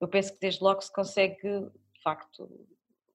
eu 0.00 0.08
penso 0.08 0.32
que 0.32 0.40
desde 0.40 0.62
logo 0.62 0.80
se 0.80 0.92
consegue, 0.92 1.40
de 1.42 2.02
facto, 2.02 2.48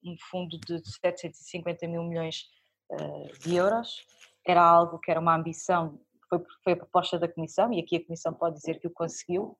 um 0.04 0.16
fundo 0.20 0.60
de 0.60 0.82
750 0.86 1.88
mil 1.88 2.04
milhões 2.04 2.46
uh, 2.92 3.40
de 3.40 3.56
euros. 3.56 4.06
Era 4.46 4.62
algo 4.62 5.00
que 5.00 5.10
era 5.10 5.20
uma 5.20 5.36
ambição, 5.36 6.00
foi, 6.34 6.46
foi 6.64 6.74
a 6.74 6.78
proposta 6.78 7.20
da 7.20 7.28
Comissão, 7.28 7.72
e 7.72 7.80
aqui 7.80 7.98
a 7.98 8.06
Comissão 8.06 8.34
pode 8.34 8.56
dizer 8.56 8.80
que 8.80 8.88
o 8.88 8.92
conseguiu. 8.92 9.58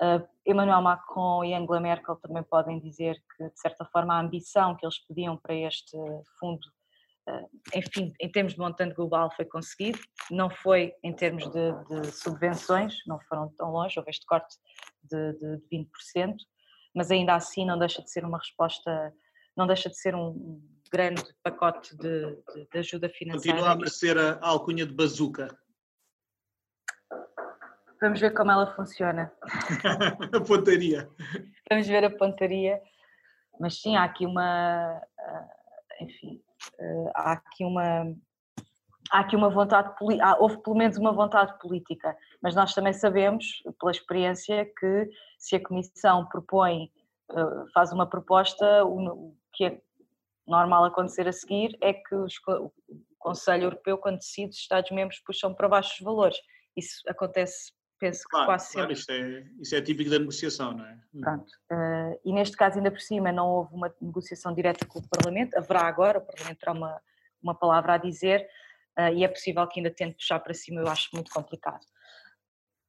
Uh, 0.00 0.26
Emmanuel 0.46 0.80
Macron 0.80 1.44
e 1.44 1.54
Angela 1.54 1.80
Merkel 1.80 2.16
também 2.16 2.42
podem 2.44 2.78
dizer 2.78 3.20
que, 3.36 3.44
de 3.44 3.60
certa 3.60 3.84
forma, 3.84 4.14
a 4.14 4.20
ambição 4.20 4.76
que 4.76 4.86
eles 4.86 4.98
pediam 5.06 5.36
para 5.36 5.54
este 5.54 5.96
fundo, 6.38 6.60
uh, 7.28 7.48
enfim, 7.74 8.12
em 8.20 8.30
termos 8.30 8.54
de 8.54 8.60
montante 8.60 8.94
global, 8.94 9.30
foi 9.34 9.44
conseguido. 9.44 9.98
Não 10.30 10.48
foi 10.48 10.94
em 11.02 11.12
termos 11.12 11.44
de, 11.50 11.72
de 11.88 12.12
subvenções, 12.12 12.94
não 13.06 13.18
foram 13.28 13.52
tão 13.56 13.72
longe, 13.72 13.98
houve 13.98 14.10
este 14.10 14.24
corte 14.24 14.56
de, 15.02 15.32
de, 15.32 15.56
de 15.56 15.86
20%, 16.16 16.36
mas 16.94 17.10
ainda 17.10 17.34
assim 17.34 17.66
não 17.66 17.78
deixa 17.78 18.00
de 18.02 18.10
ser 18.10 18.24
uma 18.24 18.38
resposta, 18.38 19.12
não 19.56 19.66
deixa 19.66 19.90
de 19.90 19.98
ser 19.98 20.14
um 20.14 20.62
grande 20.92 21.24
pacote 21.42 21.96
de, 21.96 22.36
de, 22.70 22.78
ajuda 22.78 23.08
financeira. 23.08 23.56
Continua 23.56 23.72
a 23.72 23.76
merecer 23.76 24.16
a 24.16 24.38
alcunha 24.46 24.86
de 24.86 24.94
bazuca. 24.94 25.48
Vamos 28.00 28.20
ver 28.20 28.32
como 28.32 28.50
ela 28.50 28.74
funciona. 28.74 29.32
a 30.34 30.40
pontaria. 30.40 31.08
Vamos 31.68 31.86
ver 31.86 32.04
a 32.04 32.10
pontaria. 32.10 32.80
Mas 33.58 33.80
sim, 33.80 33.96
há 33.96 34.04
aqui 34.04 34.24
uma. 34.24 35.02
Ah, 35.18 35.48
enfim, 36.00 36.40
ah, 36.80 37.12
há 37.14 37.32
aqui 37.32 37.64
uma 37.64 38.14
há 39.10 39.20
aqui 39.20 39.36
uma 39.36 39.48
vontade, 39.48 39.94
houve 40.38 40.58
pelo 40.62 40.76
menos 40.76 40.96
uma 40.96 41.12
vontade 41.12 41.58
política, 41.58 42.16
mas 42.42 42.54
nós 42.54 42.74
também 42.74 42.92
sabemos, 42.92 43.62
pela 43.80 43.90
experiência, 43.90 44.70
que 44.78 45.08
se 45.38 45.56
a 45.56 45.62
Comissão 45.62 46.26
propõe 46.26 46.90
faz 47.74 47.92
uma 47.92 48.06
proposta, 48.06 48.84
o 48.84 49.34
que 49.52 49.64
é 49.64 49.80
normal 50.46 50.84
acontecer 50.84 51.28
a 51.28 51.32
seguir 51.32 51.76
é 51.80 51.92
que 51.92 52.14
os, 52.14 52.34
o 52.46 52.72
Conselho 53.18 53.64
Europeu, 53.64 53.98
quando 53.98 54.18
decide, 54.18 54.50
os 54.50 54.58
Estados-membros 54.58 55.20
puxam 55.20 55.54
para 55.54 55.68
baixo 55.68 55.94
os 55.94 56.00
valores. 56.00 56.38
Isso 56.76 57.02
acontece, 57.06 57.72
penso 57.98 58.22
que 58.22 58.30
claro, 58.30 58.46
quase 58.46 58.72
claro, 58.72 58.96
sempre. 58.96 59.00
Isso 59.00 59.12
é, 59.12 59.46
isso 59.60 59.76
é 59.76 59.82
típico 59.82 60.10
da 60.10 60.18
negociação, 60.18 60.72
não 60.72 60.86
é? 60.86 60.98
Pronto. 61.20 61.50
Uh, 61.70 62.20
e 62.24 62.32
neste 62.32 62.56
caso, 62.56 62.78
ainda 62.78 62.90
por 62.90 63.00
cima, 63.00 63.32
não 63.32 63.48
houve 63.48 63.74
uma 63.74 63.94
negociação 64.00 64.54
direta 64.54 64.86
com 64.86 64.98
o 64.98 65.08
Parlamento, 65.08 65.56
haverá 65.56 65.82
agora, 65.82 66.18
o 66.18 66.26
Parlamento 66.26 66.58
terá 66.58 66.72
uma, 66.72 67.00
uma 67.42 67.54
palavra 67.54 67.94
a 67.94 67.98
dizer, 67.98 68.48
uh, 68.98 69.12
e 69.12 69.24
é 69.24 69.28
possível 69.28 69.66
que 69.66 69.80
ainda 69.80 69.90
tente 69.90 70.16
puxar 70.16 70.38
para 70.40 70.54
cima, 70.54 70.80
eu 70.80 70.88
acho 70.88 71.08
muito 71.12 71.30
complicado. 71.30 71.84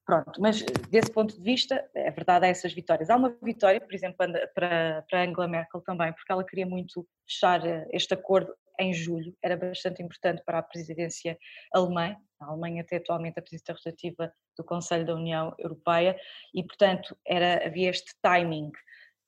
Pronto, 0.09 0.41
mas 0.41 0.63
desse 0.89 1.11
ponto 1.11 1.35
de 1.35 1.43
vista, 1.43 1.87
é 1.93 2.09
verdade, 2.09 2.43
há 2.43 2.49
essas 2.49 2.73
vitórias. 2.73 3.11
Há 3.11 3.15
uma 3.15 3.29
vitória, 3.43 3.79
por 3.79 3.93
exemplo, 3.93 4.17
para, 4.55 5.03
para 5.03 5.23
Angela 5.23 5.47
Merkel 5.47 5.81
também, 5.81 6.11
porque 6.13 6.31
ela 6.31 6.43
queria 6.43 6.65
muito 6.65 7.07
fechar 7.27 7.63
eh, 7.63 7.87
este 7.93 8.15
acordo 8.15 8.51
em 8.79 8.93
julho, 8.93 9.35
era 9.43 9.57
bastante 9.57 10.01
importante 10.01 10.41
para 10.45 10.59
a 10.59 10.63
presidência 10.63 11.37
alemã, 11.73 12.15
a 12.39 12.45
Alemanha 12.45 12.81
até 12.81 12.95
atualmente 12.95 13.37
a 13.37 13.41
presidência 13.41 13.73
rotativa 13.73 14.33
do 14.57 14.63
Conselho 14.63 15.05
da 15.05 15.15
União 15.15 15.53
Europeia, 15.59 16.17
e 16.53 16.63
portanto 16.63 17.17
era, 17.25 17.65
havia 17.65 17.89
este 17.89 18.13
timing, 18.21 18.71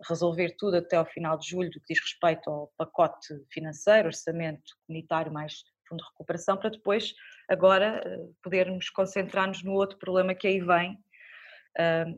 resolver 0.07 0.55
tudo 0.57 0.77
até 0.77 0.95
ao 0.95 1.05
final 1.05 1.37
de 1.37 1.49
julho, 1.49 1.69
do 1.69 1.79
que 1.81 1.93
diz 1.93 2.01
respeito 2.01 2.49
ao 2.49 2.71
pacote 2.77 3.27
financeiro, 3.51 4.07
orçamento 4.07 4.75
comunitário 4.87 5.31
mais 5.31 5.63
fundo 5.87 6.01
de 6.03 6.09
recuperação, 6.09 6.57
para 6.57 6.69
depois, 6.69 7.13
agora, 7.49 8.01
eh, 8.05 8.29
podermos 8.41 8.89
concentrar-nos 8.89 9.61
no 9.61 9.73
outro 9.73 9.97
problema 9.97 10.33
que 10.33 10.47
aí 10.47 10.61
vem, 10.61 10.97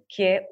que 0.09 0.23
é 0.23 0.47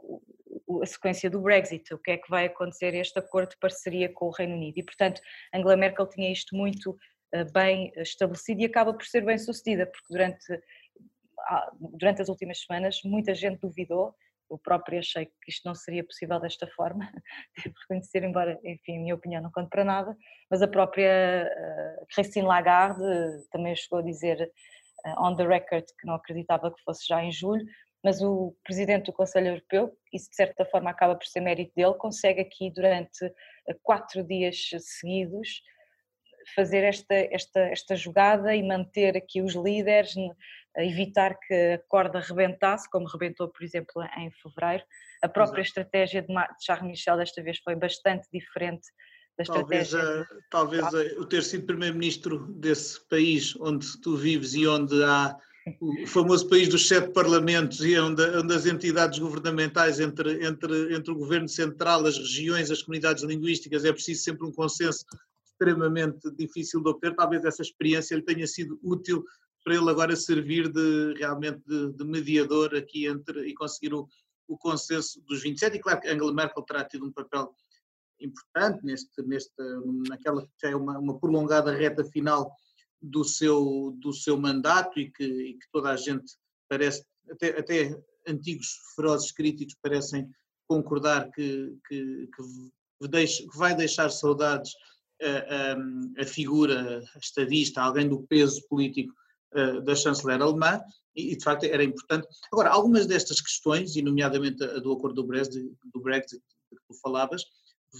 a 0.81 0.85
sequência 0.85 1.29
do 1.29 1.41
Brexit, 1.41 1.93
o 1.93 1.99
que 1.99 2.11
é 2.11 2.17
que 2.17 2.29
vai 2.29 2.45
acontecer 2.45 2.93
este 2.93 3.17
acordo 3.17 3.49
de 3.51 3.57
parceria 3.57 4.11
com 4.13 4.27
o 4.27 4.31
Reino 4.31 4.55
Unido. 4.55 4.77
E, 4.77 4.83
portanto, 4.83 5.21
Angela 5.53 5.75
Merkel 5.75 6.07
tinha 6.07 6.31
isto 6.31 6.55
muito 6.55 6.95
eh, 7.33 7.45
bem 7.45 7.91
estabelecido 7.97 8.61
e 8.61 8.65
acaba 8.65 8.93
por 8.93 9.05
ser 9.05 9.25
bem 9.25 9.37
sucedida, 9.37 9.85
porque 9.85 10.07
durante, 10.09 10.45
durante 11.79 12.21
as 12.21 12.29
últimas 12.29 12.59
semanas 12.61 12.99
muita 13.03 13.33
gente 13.33 13.59
duvidou 13.59 14.13
eu 14.51 14.57
própria 14.57 14.99
achei 14.99 15.25
que 15.25 15.49
isto 15.49 15.65
não 15.65 15.73
seria 15.73 16.03
possível 16.03 16.39
desta 16.39 16.67
forma, 16.67 17.09
devo 17.63 17.75
reconhecer, 17.81 18.23
embora, 18.23 18.59
enfim, 18.63 18.97
a 18.97 18.99
minha 18.99 19.15
opinião 19.15 19.41
não 19.41 19.51
conte 19.51 19.69
para 19.69 19.85
nada, 19.85 20.15
mas 20.49 20.61
a 20.61 20.67
própria 20.67 21.49
uh, 21.49 22.05
Christine 22.13 22.45
Lagarde 22.45 23.01
também 23.49 23.73
chegou 23.75 23.99
a 23.99 24.03
dizer 24.03 24.51
on 25.17 25.35
the 25.35 25.47
record 25.47 25.85
que 25.99 26.05
não 26.05 26.15
acreditava 26.15 26.71
que 26.71 26.83
fosse 26.83 27.07
já 27.07 27.23
em 27.23 27.31
julho, 27.31 27.65
mas 28.03 28.21
o 28.21 28.55
presidente 28.63 29.05
do 29.05 29.13
Conselho 29.13 29.47
Europeu, 29.47 29.95
isso 30.11 30.29
de 30.29 30.35
certa 30.35 30.65
forma 30.65 30.89
acaba 30.89 31.15
por 31.15 31.25
ser 31.25 31.41
mérito 31.41 31.71
dele, 31.75 31.93
consegue 31.93 32.41
aqui 32.41 32.71
durante 32.71 33.25
uh, 33.25 33.79
quatro 33.83 34.23
dias 34.23 34.69
seguidos 34.79 35.61
fazer 36.55 36.83
esta, 36.83 37.13
esta, 37.13 37.59
esta 37.59 37.95
jogada 37.95 38.55
e 38.55 38.63
manter 38.63 39.15
aqui 39.15 39.41
os 39.41 39.53
líderes 39.53 40.15
evitar 40.77 41.37
que 41.37 41.53
a 41.53 41.79
corda 41.87 42.19
rebentasse, 42.19 42.89
como 42.89 43.07
rebentou, 43.07 43.49
por 43.49 43.63
exemplo, 43.63 44.01
em 44.17 44.31
fevereiro. 44.31 44.83
A 45.21 45.27
própria 45.27 45.61
Exato. 45.61 45.79
estratégia 45.81 46.21
de 46.21 46.33
Charles 46.61 46.89
Michel 46.89 47.17
desta 47.17 47.43
vez 47.43 47.59
foi 47.59 47.75
bastante 47.75 48.27
diferente 48.31 48.87
da 49.37 49.43
talvez, 49.43 49.87
estratégia. 49.87 50.21
A, 50.21 50.49
talvez 50.49 50.83
a, 50.83 51.19
o 51.19 51.25
ter 51.25 51.43
sido 51.43 51.65
primeiro-ministro 51.65 52.47
desse 52.53 53.05
país 53.07 53.55
onde 53.59 53.99
tu 54.01 54.15
vives 54.15 54.53
e 54.53 54.65
onde 54.67 55.03
há 55.03 55.37
o 55.79 56.07
famoso 56.07 56.47
país 56.47 56.67
dos 56.67 56.87
sete 56.87 57.11
parlamentos 57.11 57.81
e 57.81 57.97
onde, 57.99 58.23
onde 58.37 58.53
as 58.53 58.65
entidades 58.65 59.19
governamentais 59.19 59.99
entre, 59.99 60.45
entre, 60.45 60.95
entre 60.95 61.11
o 61.11 61.15
governo 61.15 61.47
central, 61.47 62.05
as 62.05 62.17
regiões, 62.17 62.71
as 62.71 62.81
comunidades 62.81 63.23
linguísticas, 63.23 63.85
é 63.85 63.93
preciso 63.93 64.23
sempre 64.23 64.47
um 64.47 64.51
consenso 64.51 65.05
extremamente 65.45 66.31
difícil 66.31 66.81
de 66.81 66.89
obter. 66.89 67.15
Talvez 67.15 67.45
essa 67.45 67.61
experiência 67.61 68.15
lhe 68.15 68.23
tenha 68.23 68.47
sido 68.47 68.79
útil 68.81 69.23
para 69.63 69.75
ele 69.75 69.89
agora 69.89 70.15
servir 70.15 70.67
de 70.69 71.13
realmente 71.17 71.61
de, 71.67 71.93
de 71.93 72.03
mediador 72.03 72.75
aqui 72.75 73.05
entre 73.05 73.47
e 73.47 73.53
conseguir 73.53 73.93
o, 73.93 74.07
o 74.47 74.57
consenso 74.57 75.21
dos 75.27 75.43
27. 75.43 75.77
E 75.77 75.79
claro 75.79 76.01
que 76.01 76.07
Angela 76.07 76.33
Merkel 76.33 76.63
terá 76.63 76.83
tido 76.83 77.05
um 77.05 77.11
papel 77.11 77.53
importante 78.19 78.83
neste, 78.83 79.21
neste, 79.23 79.53
naquela 80.07 80.41
que 80.41 80.49
já 80.61 80.71
é 80.71 80.75
uma, 80.75 80.97
uma 80.97 81.19
prolongada 81.19 81.71
reta 81.71 82.03
final 82.03 82.51
do 83.01 83.23
seu, 83.23 83.95
do 83.99 84.13
seu 84.13 84.37
mandato 84.37 84.99
e 84.99 85.11
que, 85.11 85.23
e 85.23 85.53
que 85.53 85.71
toda 85.71 85.89
a 85.89 85.97
gente 85.97 86.35
parece, 86.69 87.03
até, 87.29 87.59
até 87.59 87.99
antigos 88.27 88.67
ferozes 88.95 89.31
críticos 89.31 89.75
parecem 89.81 90.29
concordar 90.67 91.29
que, 91.31 91.77
que, 91.87 92.27
que, 92.27 93.07
deixe, 93.07 93.47
que 93.47 93.57
vai 93.57 93.75
deixar 93.75 94.09
saudades 94.09 94.71
a, 95.21 96.21
a, 96.21 96.21
a, 96.21 96.25
figura 96.25 97.03
estadista, 97.21 97.81
alguém 97.81 98.07
do 98.07 98.23
peso 98.23 98.65
político 98.67 99.13
eh, 99.53 99.81
da 99.81 99.95
chanceler 99.95 100.41
alemã 100.41 100.81
e, 101.15 101.35
de 101.35 101.43
facto 101.43 101.65
era 101.65 101.83
importante. 101.83 102.27
Agora, 102.51 102.69
algumas 102.69 103.05
destas 103.05 103.41
questões, 103.41 103.95
e 103.95 104.01
nomeadamente 104.01 104.63
a 104.63 104.79
do 104.79 104.93
acordo 104.93 105.21
do 105.21 105.27
Brexit, 105.27 105.69
do 105.93 105.99
Brexit 105.99 106.41
que 106.69 106.77
tu 106.87 106.93
falavas, 107.01 107.43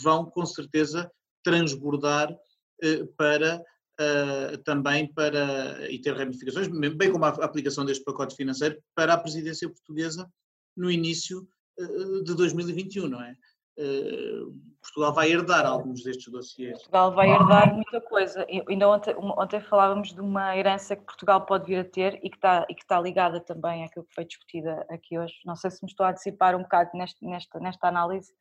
vão 0.02 0.26
com 0.26 0.46
certeza 0.46 1.12
transbordar 1.44 2.34
eh, 2.82 3.04
para 3.18 3.62
Uh, 4.02 4.58
também 4.60 5.14
para, 5.14 5.92
e 5.92 6.00
ter 6.00 6.16
ramificações, 6.16 6.68
bem 6.96 7.12
como 7.12 7.26
a 7.26 7.30
aplicação 7.30 7.86
deste 7.86 8.04
pacote 8.04 8.36
financeiro, 8.36 8.82
para 8.96 9.14
a 9.14 9.18
presidência 9.18 9.70
portuguesa 9.70 10.28
no 10.76 10.90
início 10.90 11.48
uh, 11.78 12.24
de 12.24 12.34
2021, 12.34 13.08
não 13.08 13.22
é? 13.22 13.36
Uh, 13.78 14.54
Portugal 14.82 15.14
vai 15.14 15.32
herdar 15.32 15.66
alguns 15.66 16.04
destes 16.04 16.32
dossiês. 16.32 16.74
Portugal 16.74 17.14
vai 17.14 17.30
herdar 17.30 17.74
muita 17.74 18.02
coisa. 18.02 18.46
Ainda 18.68 18.90
ontem, 18.90 19.16
ontem, 19.16 19.62
falávamos 19.62 20.14
de 20.14 20.20
uma 20.20 20.58
herança 20.58 20.96
que 20.96 21.04
Portugal 21.04 21.46
pode 21.46 21.66
vir 21.68 21.80
a 21.80 21.84
ter 21.84 22.20
e 22.24 22.30
que, 22.30 22.38
está, 22.38 22.66
e 22.68 22.74
que 22.74 22.82
está 22.82 23.00
ligada 23.00 23.40
também 23.40 23.84
àquilo 23.84 24.06
que 24.06 24.14
foi 24.14 24.26
discutida 24.26 24.86
aqui 24.90 25.20
hoje. 25.20 25.36
Não 25.46 25.56
sei 25.56 25.70
se 25.70 25.84
me 25.84 25.90
estou 25.90 26.06
a 26.06 26.10
antecipar 26.10 26.56
um 26.56 26.64
bocado 26.64 26.90
neste, 26.96 27.24
nesta, 27.24 27.60
nesta 27.60 27.88
análise, 27.88 28.34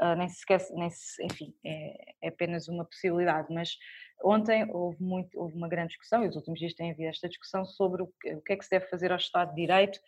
uh, 0.00 0.14
nem 0.16 0.28
se 0.28 0.38
esquece, 0.38 0.74
nem 0.74 0.90
se, 0.90 1.22
enfim, 1.24 1.54
é, 1.64 2.14
é, 2.22 2.28
apenas 2.28 2.68
uma 2.68 2.84
possibilidade, 2.84 3.52
mas 3.52 3.76
ontem 4.22 4.66
houve, 4.70 5.02
muito, 5.02 5.38
houve 5.38 5.54
uma 5.56 5.68
grande 5.68 5.88
discussão, 5.88 6.24
e 6.24 6.28
os 6.28 6.36
últimos 6.36 6.58
dias 6.58 6.74
tem 6.74 6.90
havido 6.90 7.08
esta 7.08 7.28
discussão 7.28 7.64
sobre 7.64 8.02
o 8.02 8.12
que, 8.20 8.34
o 8.34 8.42
que 8.42 8.52
é 8.52 8.56
que 8.56 8.64
se 8.64 8.70
deve 8.70 8.86
fazer 8.86 9.10
ao 9.10 9.18
Estado 9.18 9.50
de 9.50 9.56
Direito, 9.56 9.98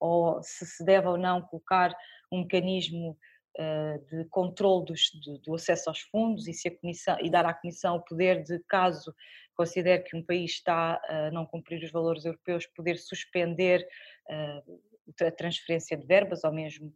ou 0.00 0.42
se 0.42 0.66
se 0.66 0.84
deve 0.84 1.06
ou 1.06 1.16
não 1.16 1.42
colocar 1.42 1.94
um 2.30 2.40
mecanismo 2.40 3.16
eh, 3.58 3.98
de 4.10 4.24
controle 4.30 4.86
dos, 4.86 5.10
do, 5.22 5.36
do, 5.38 5.54
acesso 5.54 5.90
aos 5.90 6.00
fundos 6.00 6.48
e, 6.48 6.54
se 6.54 6.68
a 6.68 6.78
comissão, 6.78 7.18
e 7.20 7.28
dar 7.28 7.44
à 7.44 7.52
Comissão 7.52 7.96
o 7.96 8.00
poder 8.02 8.42
de, 8.42 8.58
caso 8.60 9.14
considere 9.54 10.02
que 10.04 10.16
um 10.16 10.24
país 10.24 10.52
está 10.52 10.98
a 11.06 11.30
não 11.30 11.44
cumprir 11.44 11.84
os 11.84 11.92
valores 11.92 12.24
europeus, 12.24 12.66
poder 12.68 12.96
suspender 12.96 13.86
uh, 14.30 15.26
a 15.26 15.30
transferência 15.30 15.98
de 15.98 16.06
verbas 16.06 16.44
ou 16.44 16.50
mesmo 16.50 16.86
uh, 16.86 16.92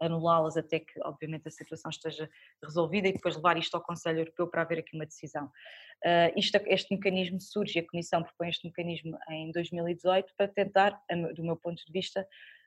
anulá-las 0.00 0.56
até 0.56 0.80
que, 0.80 1.00
obviamente, 1.02 1.48
a 1.48 1.50
situação 1.50 1.90
esteja 1.90 2.28
resolvida 2.62 3.08
e 3.08 3.12
depois 3.12 3.36
levar 3.36 3.56
isto 3.56 3.74
ao 3.74 3.82
Conselho 3.82 4.20
Europeu 4.20 4.46
para 4.46 4.62
haver 4.62 4.78
aqui 4.78 4.96
uma 4.96 5.06
decisão. 5.06 5.46
Uh, 6.04 6.30
isto, 6.36 6.56
este 6.66 6.94
mecanismo 6.94 7.40
surge, 7.40 7.78
a 7.78 7.86
Comissão 7.86 8.22
propõe 8.22 8.48
este 8.48 8.66
mecanismo 8.66 9.18
em 9.30 9.50
2018 9.50 10.32
para 10.36 10.48
tentar, 10.48 11.00
do 11.34 11.42
meu 11.42 11.56
ponto 11.56 11.84
de 11.84 11.92
vista, 11.92 12.26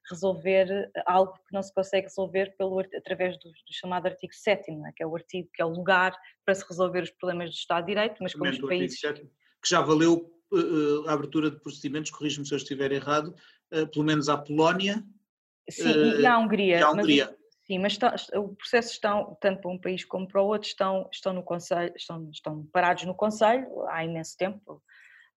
resolver 0.10 0.70
eh, 0.72 1.04
algo 1.06 1.34
que 1.34 1.54
não 1.54 1.62
se 1.62 1.74
consegue 1.74 2.08
resolver 2.08 2.56
pelo, 2.58 2.80
através 2.80 3.38
do, 3.38 3.50
do 3.50 3.72
chamado 3.72 4.08
artigo 4.08 4.34
7 4.34 4.72
é? 4.72 4.92
que 4.96 5.04
é 5.04 5.08
o 5.08 5.16
artigo 5.16 5.50
que 5.54 5.62
é 5.62 5.66
o 5.66 5.70
lugar 5.70 6.16
para 6.44 6.56
se 6.56 6.68
resolver 6.68 7.04
os 7.04 7.12
problemas 7.12 7.50
do 7.50 7.56
Estado 7.56 7.86
de 7.86 7.94
Direito, 7.94 8.16
mas 8.22 8.34
como 8.34 8.50
os 8.50 8.60
países... 8.60 9.00
7, 9.00 9.22
que 9.22 9.70
já 9.70 9.82
valeu 9.82 10.34
uh, 10.52 11.08
a 11.08 11.14
abertura 11.14 11.52
de 11.52 11.60
procedimentos, 11.60 12.10
corrijo-me 12.10 12.48
se 12.48 12.54
eu 12.54 12.58
estiver 12.58 12.92
errado, 12.92 13.36
uh, 13.74 13.88
pelo 13.88 14.06
menos 14.06 14.30
à 14.30 14.38
Polónia... 14.38 15.04
Sim, 15.70 15.92
uh, 15.92 16.20
e 16.20 16.26
à 16.26 16.38
Hungria. 16.38 16.80
E 16.80 16.84
à 16.84 16.90
Hungria. 16.90 17.26
Mas, 17.26 17.36
sim, 17.66 17.80
mas 17.80 17.94
está, 17.94 18.16
o 18.36 18.56
processo 18.56 18.92
estão, 18.92 19.38
tanto 19.40 19.62
para 19.62 19.72
um 19.72 19.78
país 19.78 20.04
como 20.04 20.28
para 20.28 20.42
o 20.42 20.48
outro, 20.48 20.68
estão, 20.68 21.10
estão, 21.12 21.34
no 21.34 21.44
conselho, 21.44 21.94
estão, 21.96 22.30
estão 22.32 22.66
parados 22.72 23.04
no 23.04 23.16
Conselho 23.16 23.68
há 23.90 24.04
imenso 24.04 24.38
tempo. 24.38 24.82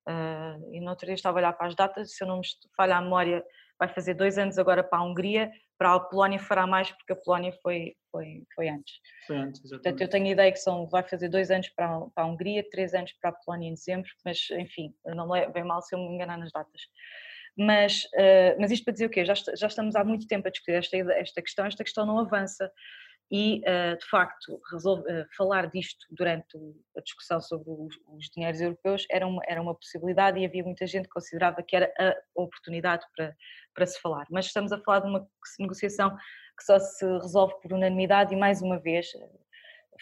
Uh, 0.06 0.74
e 0.74 0.80
no 0.80 0.90
outro 0.90 1.06
dia 1.06 1.14
estava 1.14 1.38
a 1.38 1.40
olhar 1.40 1.52
para 1.54 1.66
as 1.66 1.74
datas, 1.74 2.14
se 2.14 2.22
eu 2.22 2.28
não 2.28 2.38
me 2.38 2.42
falha 2.76 2.96
a 2.96 3.00
memória, 3.00 3.42
vai 3.78 3.88
fazer 3.88 4.14
dois 4.14 4.36
anos 4.36 4.58
agora 4.58 4.84
para 4.84 4.98
a 4.98 5.02
Hungria, 5.02 5.50
para 5.78 5.94
a 5.94 6.00
Polónia 6.00 6.38
fará 6.38 6.66
mais 6.66 6.90
porque 6.90 7.12
a 7.12 7.16
Polónia 7.16 7.52
foi, 7.62 7.96
foi, 8.10 8.44
foi 8.54 8.68
antes. 8.68 8.94
Foi 9.26 9.36
antes, 9.36 9.64
exatamente. 9.64 9.82
Portanto, 9.82 10.00
eu 10.02 10.08
tenho 10.08 10.26
a 10.26 10.30
ideia 10.30 10.52
que 10.52 10.58
são, 10.58 10.86
vai 10.88 11.02
fazer 11.02 11.28
dois 11.28 11.50
anos 11.50 11.68
para 11.70 11.96
a, 11.96 12.00
para 12.14 12.24
a 12.24 12.26
Hungria, 12.26 12.68
três 12.70 12.94
anos 12.94 13.12
para 13.20 13.30
a 13.30 13.32
Polónia 13.32 13.68
em 13.68 13.74
dezembro, 13.74 14.08
mas 14.24 14.46
enfim, 14.52 14.94
não 15.04 15.28
bem 15.28 15.64
mal 15.64 15.82
se 15.82 15.94
eu 15.94 15.98
me 15.98 16.14
enganar 16.14 16.38
nas 16.38 16.52
datas. 16.52 16.82
Mas, 17.56 18.04
uh, 18.14 18.58
mas 18.58 18.70
isto 18.70 18.84
para 18.84 18.92
dizer 18.92 19.06
o 19.06 19.10
quê? 19.10 19.24
Já, 19.24 19.34
já 19.34 19.66
estamos 19.66 19.94
há 19.94 20.04
muito 20.04 20.26
tempo 20.26 20.48
a 20.48 20.50
discutir 20.50 20.72
esta, 20.72 20.96
esta 20.96 21.42
questão, 21.42 21.66
esta 21.66 21.84
questão 21.84 22.04
não 22.04 22.18
avança 22.18 22.70
e, 23.30 23.60
uh, 23.60 23.96
de 23.96 24.08
facto, 24.10 24.60
resolve, 24.70 25.02
uh, 25.02 25.26
falar 25.36 25.70
disto 25.70 26.04
durante 26.10 26.56
a 26.96 27.00
discussão 27.00 27.40
sobre 27.40 27.70
os, 27.70 27.94
os, 28.08 28.26
dinheiros 28.34 28.60
europeus 28.60 29.06
era 29.10 29.26
uma, 29.26 29.42
era 29.46 29.62
uma 29.62 29.74
possibilidade 29.74 30.38
e 30.38 30.44
havia 30.44 30.62
muita 30.62 30.86
gente 30.86 31.04
que 31.04 31.14
considerava 31.14 31.62
que 31.62 31.74
era 31.74 31.92
a 31.98 32.14
oportunidade 32.34 33.04
para, 33.16 33.34
para 33.74 33.86
se 33.86 34.00
falar. 34.00 34.26
Mas 34.30 34.46
estamos 34.46 34.72
a 34.72 34.78
falar 34.78 35.00
de 35.00 35.08
uma 35.08 35.26
negociação 35.58 36.14
que 36.56 36.64
só 36.64 36.78
se 36.78 37.04
resolve 37.04 37.54
por 37.62 37.72
unanimidade 37.72 38.34
e 38.34 38.36
mais 38.36 38.62
uma 38.62 38.78
vez 38.78 39.06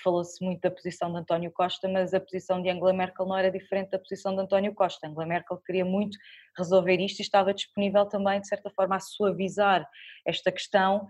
falou-se 0.02 0.42
muito 0.44 0.60
da 0.60 0.70
posição 0.70 1.12
de 1.12 1.18
António 1.18 1.50
Costa, 1.50 1.88
mas 1.88 2.14
a 2.14 2.20
posição 2.20 2.62
de 2.62 2.70
Angela 2.70 2.92
Merkel 2.92 3.26
não 3.26 3.36
era 3.36 3.50
diferente 3.50 3.90
da 3.90 3.98
posição 3.98 4.34
de 4.34 4.42
António 4.42 4.74
Costa. 4.74 5.06
Angela 5.06 5.26
Merkel 5.26 5.56
queria 5.58 5.84
muito 5.84 6.16
resolver 6.56 7.00
isto 7.00 7.20
e 7.20 7.22
estava 7.22 7.52
disponível 7.52 8.06
também, 8.06 8.40
de 8.40 8.48
certa 8.48 8.70
forma, 8.70 8.96
a 8.96 9.00
suavizar 9.00 9.88
esta 10.26 10.52
questão 10.52 11.06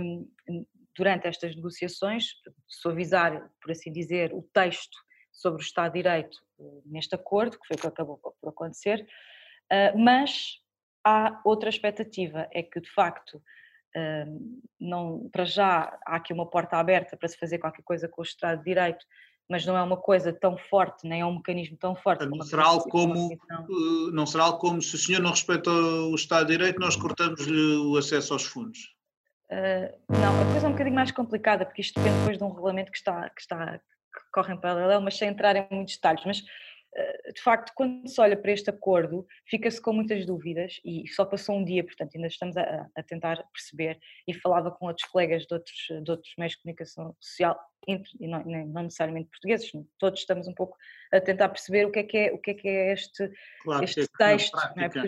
um, 0.00 0.28
durante 0.96 1.26
estas 1.26 1.54
negociações, 1.54 2.28
suavizar, 2.66 3.50
por 3.60 3.70
assim 3.70 3.92
dizer, 3.92 4.32
o 4.32 4.42
texto 4.52 4.96
sobre 5.30 5.60
o 5.60 5.64
Estado 5.64 5.92
de 5.92 6.02
Direito 6.02 6.38
eh, 6.58 6.80
neste 6.86 7.14
acordo, 7.14 7.58
que 7.58 7.66
foi 7.66 7.76
o 7.76 7.80
que 7.80 7.86
acabou 7.86 8.16
por 8.18 8.48
acontecer, 8.48 9.06
uh, 9.70 9.98
mas 9.98 10.58
há 11.04 11.40
outra 11.44 11.68
expectativa, 11.68 12.48
é 12.50 12.62
que 12.62 12.80
de 12.80 12.90
facto 12.90 13.42
não, 14.80 15.28
para 15.32 15.44
já 15.44 15.98
há 16.04 16.16
aqui 16.16 16.32
uma 16.32 16.46
porta 16.46 16.76
aberta 16.76 17.16
para 17.16 17.28
se 17.28 17.38
fazer 17.38 17.58
qualquer 17.58 17.82
coisa 17.82 18.08
com 18.08 18.20
o 18.20 18.24
Estado 18.24 18.58
de 18.58 18.64
Direito, 18.64 19.04
mas 19.48 19.64
não 19.64 19.76
é 19.76 19.82
uma 19.82 19.96
coisa 19.96 20.32
tão 20.32 20.56
forte, 20.56 21.06
nem 21.06 21.20
é 21.20 21.26
um 21.26 21.36
mecanismo 21.36 21.76
tão 21.76 21.94
forte. 21.94 22.26
Não 22.26 22.42
será 22.42 22.64
algo 22.64 22.88
como, 22.88 23.32
eh, 23.32 24.12
não 24.12 24.26
será 24.26 24.44
algo 24.44 24.58
como 24.58 24.82
se 24.82 24.94
o 24.94 24.98
senhor 24.98 25.20
não 25.20 25.30
respeita 25.30 25.70
o 25.70 26.14
Estado 26.14 26.46
de 26.46 26.56
Direito, 26.56 26.80
nós 26.80 26.96
cortamos-lhe 26.96 27.76
o 27.76 27.96
acesso 27.96 28.32
aos 28.32 28.44
fundos. 28.44 28.94
Uh, 29.48 29.94
não, 30.08 30.42
a 30.42 30.50
coisa 30.50 30.66
é 30.66 30.68
um 30.68 30.72
bocadinho 30.72 30.96
mais 30.96 31.12
complicada, 31.12 31.64
porque 31.64 31.80
isto 31.80 31.98
depende 32.00 32.18
depois 32.18 32.38
de 32.38 32.42
um 32.42 32.48
regulamento 32.48 32.90
que 32.90 32.98
está, 32.98 33.30
que 33.30 33.40
está 33.40 33.78
que 33.78 34.30
corre 34.32 34.54
em 34.54 34.60
paralelo, 34.60 35.02
mas 35.02 35.16
sem 35.16 35.28
entrar 35.28 35.54
em 35.54 35.66
muitos 35.70 35.94
detalhes. 35.94 36.24
Mas 36.24 36.42
de 37.34 37.42
facto, 37.42 37.72
quando 37.74 38.08
se 38.08 38.20
olha 38.20 38.36
para 38.36 38.52
este 38.52 38.70
acordo, 38.70 39.26
fica-se 39.44 39.80
com 39.80 39.92
muitas 39.92 40.24
dúvidas 40.24 40.80
e 40.84 41.06
só 41.08 41.24
passou 41.24 41.56
um 41.56 41.64
dia, 41.64 41.84
portanto, 41.84 42.14
ainda 42.14 42.28
estamos 42.28 42.56
a, 42.56 42.88
a 42.94 43.02
tentar 43.02 43.44
perceber. 43.52 43.98
E 44.26 44.32
falava 44.32 44.70
com 44.70 44.86
outros 44.86 45.06
colegas 45.08 45.46
de 45.46 45.54
outros, 45.54 45.76
de 46.02 46.10
outros 46.10 46.32
meios 46.38 46.52
de 46.52 46.62
comunicação 46.62 47.14
social, 47.20 47.58
e 47.86 48.26
não, 48.26 48.42
não, 48.44 48.82
necessariamente 48.82 49.28
portugueses, 49.28 49.70
todos 49.98 50.20
estamos 50.20 50.48
um 50.48 50.54
pouco 50.54 50.76
a 51.12 51.20
tentar 51.20 51.48
perceber 51.50 51.86
o 51.86 51.92
que 51.92 52.00
é 52.00 52.02
que 52.02 52.16
é, 52.16 52.32
o 52.32 52.38
que 52.38 52.50
é, 52.50 52.54
que 52.54 52.68
é 52.68 52.92
este, 52.92 53.30
claro, 53.62 53.84
este 53.84 54.00
é 54.00 54.06
texto, 54.18 54.56
não 54.74 54.84
é? 54.84 54.88
porque 54.88 55.06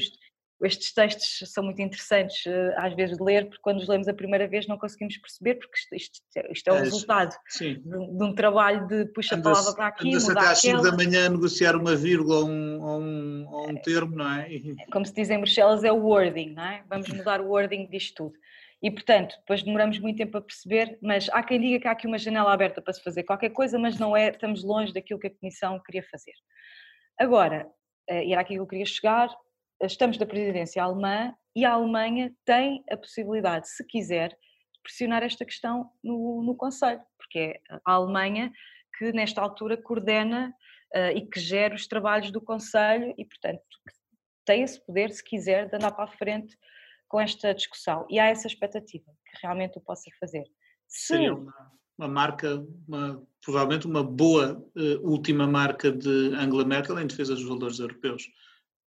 estes 0.63 0.93
textos 0.93 1.53
são 1.53 1.63
muito 1.63 1.81
interessantes 1.81 2.45
eh, 2.47 2.75
às 2.77 2.95
vezes 2.95 3.17
de 3.17 3.23
ler, 3.23 3.47
porque 3.47 3.63
quando 3.63 3.79
os 3.79 3.87
lemos 3.87 4.09
a 4.09 4.15
primeira 4.15 4.49
vez 4.49 4.67
não 4.67 4.77
conseguimos 4.77 5.17
perceber, 5.17 5.55
porque 5.55 5.79
isto, 5.79 5.95
isto, 5.95 6.21
isto 6.51 6.69
é 6.69 6.73
o 6.73 6.77
é, 6.77 6.81
resultado 6.81 7.37
de, 7.59 7.77
de, 7.77 8.25
um 8.25 8.35
trabalho 8.35 8.87
de 8.89 9.07
puxa 9.07 9.37
a 9.37 9.41
palavra 9.41 9.73
para 9.75 9.87
aqui, 9.87 10.15
mudar 10.17 10.41
até 10.41 10.51
às 10.51 10.61
5 10.61 10.83
da 10.83 10.93
manhã 10.93 11.27
a 11.27 11.31
negociar 11.31 11.77
uma 11.77 11.95
vírgula 11.95 12.41
ou 12.41 12.49
um, 12.49 12.83
ou 12.83 13.01
um, 13.01 13.47
ou 13.49 13.71
um 13.71 13.77
termo, 13.77 14.17
não 14.17 14.33
é? 14.33 14.53
é? 14.53 14.91
Como 14.91 15.07
se 15.07 15.15
diz 15.15 15.31
em 15.31 15.39
Bruxelas, 15.39 15.85
é 15.85 15.93
o 15.93 16.05
wording, 16.05 16.55
não 16.55 16.65
é? 16.65 16.83
Vamos 16.89 17.09
mudar 17.09 17.41
o 17.41 17.49
wording 17.49 17.87
disto 17.87 18.15
tudo. 18.15 18.39
E, 18.83 18.91
portanto, 18.91 19.35
depois 19.41 19.63
demoramos 19.63 19.99
muito 19.99 20.19
tempo 20.19 20.39
a 20.39 20.41
perceber, 20.41 20.99
mas 21.03 21.29
há 21.31 21.43
quem 21.43 21.61
diga 21.61 21.81
que 21.81 21.89
há 21.89 21.93
aqui 21.93 22.07
uma 22.07 22.19
janela 22.19 22.53
aberta 22.53 22.81
para 22.81 22.93
se 22.93 23.03
fazer 23.03 23.25
qualquer 23.25 23.51
coisa, 23.51 23.79
mas 23.79 23.99
não 23.99 24.17
é, 24.17 24.29
estamos 24.31 24.63
longe 24.63 24.93
daquilo 24.93 25.19
que 25.19 25.27
a 25.27 25.35
Comissão 25.35 25.81
queria 25.85 26.03
fazer. 26.09 26.33
Agora, 27.19 27.69
eh, 28.09 28.27
e 28.27 28.33
era 28.33 28.41
aqui 28.41 28.55
que 28.55 28.61
eu 28.61 28.67
queria 28.67 28.87
chegar, 28.87 29.29
estamos 29.87 30.19
da 30.19 30.27
presidência 30.27 30.83
alemã 30.83 31.35
e 31.55 31.65
a 31.65 31.73
Alemanha 31.73 32.33
tem 32.45 32.83
a 32.91 32.97
possibilidade, 32.97 33.69
se 33.69 33.85
quiser, 33.85 34.31
de 34.31 34.83
pressionar 34.83 35.23
esta 35.23 35.45
questão 35.45 35.91
no, 36.03 36.43
no 36.43 36.57
Conselho, 36.57 37.01
porque 37.17 37.39
é 37.39 37.61
a 37.85 37.93
Alemanha 37.93 38.53
que 38.97 39.13
nesta 39.13 39.41
altura 39.41 39.77
coordena 39.77 40.55
uh, 40.95 41.17
e 41.17 41.27
que 41.27 41.39
gera 41.39 41.75
os 41.75 41.87
trabalhos 41.87 42.31
do 42.31 42.41
Conselho 42.41 43.15
e, 43.17 43.25
portanto, 43.25 43.63
tem 44.45 44.63
esse 44.63 44.85
poder, 44.85 45.11
se 45.11 45.23
quiser, 45.23 45.69
de 45.69 45.77
andar 45.77 45.93
para 45.93 46.05
a 46.05 46.17
frente 46.17 46.57
com 47.07 47.21
esta 47.21 47.55
discussão. 47.55 48.07
E 48.11 48.19
há 48.19 48.27
essa 48.27 48.47
expectativa 48.47 49.11
que 49.27 49.39
realmente 49.43 49.79
o 49.79 49.81
possa 49.81 50.11
fazer. 50.19 50.45
Se... 50.87 51.15
Seria 51.15 51.35
uma, 51.35 51.73
uma 51.97 52.09
marca, 52.09 52.65
uma, 52.87 53.23
provavelmente 53.45 53.87
uma 53.87 54.03
boa 54.03 54.65
uh, 54.77 55.09
última 55.09 55.47
marca 55.47 55.93
de 55.93 56.35
Angela 56.35 56.65
Merkel 56.65 56.99
em 56.99 57.07
defesa 57.07 57.35
dos 57.35 57.45
valores 57.45 57.79
europeus 57.79 58.29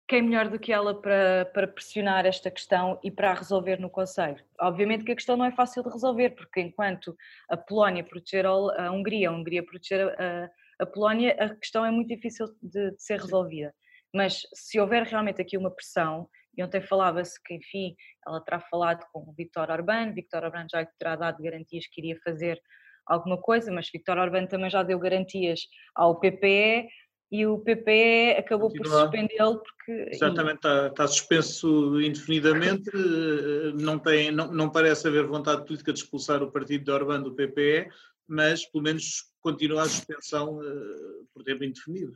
quem 0.08 0.22
melhor 0.22 0.50
do 0.50 0.58
que 0.58 0.72
ela 0.72 1.00
para, 1.00 1.46
para 1.54 1.68
pressionar 1.68 2.26
esta 2.26 2.50
questão 2.50 3.00
e 3.04 3.12
para 3.12 3.32
a 3.32 3.34
resolver 3.34 3.78
no 3.78 3.90
Conselho? 3.90 4.42
Obviamente 4.60 5.04
que 5.04 5.12
a 5.12 5.16
questão 5.16 5.36
não 5.36 5.46
é 5.46 5.52
fácil 5.52 5.84
de 5.84 5.90
resolver, 5.90 6.30
porque 6.32 6.62
enquanto 6.62 7.16
a 7.50 7.58
Polónia 7.58 8.04
proteger 8.04 8.46
a 8.46 8.92
Hungria, 8.92 9.30
a 9.30 9.34
Hungria 9.34 9.66
proteger 9.66 10.08
a, 10.20 10.50
a 10.80 10.86
Polónia, 10.86 11.36
a 11.38 11.54
questão 11.56 11.86
é 11.86 11.92
muito 11.92 12.08
difícil 12.08 12.48
de, 12.62 12.92
de, 12.92 13.02
ser 13.02 13.20
resolvida. 13.20 13.74
Mas 14.14 14.42
se 14.54 14.80
houver 14.80 15.04
realmente 15.04 15.42
aqui 15.42 15.58
uma 15.58 15.72
pressão, 15.72 16.30
e 16.58 16.64
ontem 16.64 16.82
falava-se 16.82 17.42
que, 17.44 17.56
enfim, 17.56 17.94
ela 18.26 18.42
terá 18.42 18.62
falado 18.62 19.06
com 19.12 19.20
o 19.20 19.34
Viktor 19.34 19.70
Orbán, 19.70 20.14
Viktor 20.14 20.44
Orbán 20.44 20.68
já 20.72 20.86
terá 20.98 21.18
dado 21.18 21.44
garantias 21.44 21.86
que 21.86 22.00
iria 22.00 22.18
fazer 22.24 22.60
alguma 23.06 23.38
coisa, 23.40 23.72
mas 23.72 23.90
Viktor 23.92 24.18
Orbán 24.18 24.48
também 24.48 24.70
já 24.70 24.84
deu 24.84 25.00
garantias 25.00 25.62
ao 25.96 26.20
PPE, 26.20 26.88
e 27.32 27.46
o 27.46 27.60
PPE 27.60 28.38
acabou 28.40 28.70
Continua. 28.70 28.90
por 28.90 29.02
suspendê-lo 29.02 29.62
porque. 29.62 30.16
Certamente 30.16 30.58
está, 30.58 30.88
está, 30.88 31.08
suspenso 31.08 32.00
indefinidamente, 32.02 32.90
eh, 32.90 33.74
não, 33.76 34.00
tem, 34.00 34.32
não, 34.32 34.52
não 34.52 34.70
parece 34.70 35.08
haver 35.08 35.26
vontade 35.26 35.66
política 35.66 35.92
de 35.92 36.00
expulsar 36.00 36.42
o 36.42 36.52
partido 36.52 36.86
de 36.86 36.92
Orbán 36.92 37.22
do 37.22 37.36
PPE, 37.36 37.90
mas 38.28 38.66
pelo 38.66 38.84
menos 38.84 39.30
continua 39.42 39.84
a 39.84 39.90
suspensão 39.90 40.58
uh, 40.58 41.28
por 41.34 41.44
tempo 41.44 41.64
indefinido. 41.64 42.14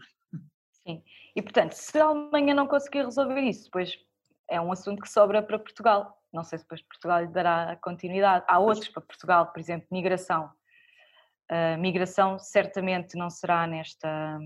Sim, 0.84 1.04
e 1.36 1.41
portanto, 1.41 1.74
se 1.74 1.97
a 1.97 2.06
Alemanha 2.06 2.54
não 2.54 2.67
conseguir 2.67 3.04
resolver 3.04 3.41
isso, 3.41 3.65
depois 3.65 3.97
é 4.50 4.60
um 4.60 4.71
assunto 4.71 5.02
que 5.02 5.10
sobra 5.10 5.41
para 5.41 5.60
Portugal. 5.60 6.17
Não 6.34 6.43
sei 6.43 6.58
se 6.58 6.63
depois 6.63 6.82
Portugal 6.82 7.21
lhe 7.21 7.28
dará 7.28 7.78
continuidade. 7.82 8.45
Há 8.47 8.60
outros 8.60 8.88
para 8.88 9.02
Portugal, 9.02 9.47
por 9.47 9.60
exemplo, 9.60 9.88
migração. 9.91 10.50
Uh, 11.50 11.78
migração 11.80 12.39
certamente 12.39 13.17
não 13.17 13.30
será 13.30 13.67
nesta 13.67 14.39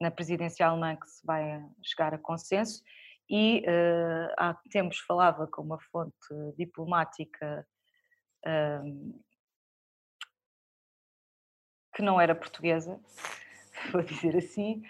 na 0.00 0.10
presidência 0.10 0.66
alemã 0.66 0.96
que 0.96 1.08
se 1.08 1.24
vai 1.26 1.64
chegar 1.82 2.14
a 2.14 2.18
consenso 2.18 2.82
e 3.28 3.60
uh, 3.60 4.34
há 4.38 4.54
tempos 4.70 4.98
falava 5.00 5.46
com 5.46 5.62
uma 5.62 5.80
fonte 5.90 6.14
diplomática 6.56 7.66
uh, 8.46 9.24
que 11.94 12.02
não 12.02 12.20
era 12.20 12.34
portuguesa, 12.34 13.00
vou 13.90 14.02
dizer 14.02 14.36
assim, 14.36 14.82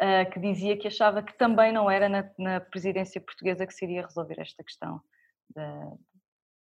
uh, 0.00 0.30
que 0.30 0.38
dizia 0.38 0.78
que 0.78 0.86
achava 0.86 1.22
que 1.22 1.36
também 1.36 1.72
não 1.72 1.90
era 1.90 2.08
na, 2.08 2.30
na, 2.38 2.60
presidência 2.60 3.20
portuguesa 3.20 3.66
que 3.66 3.74
se 3.74 3.84
iria 3.84 4.06
resolver 4.06 4.38
esta 4.38 4.62
questão 4.62 5.00
da, 5.48 5.92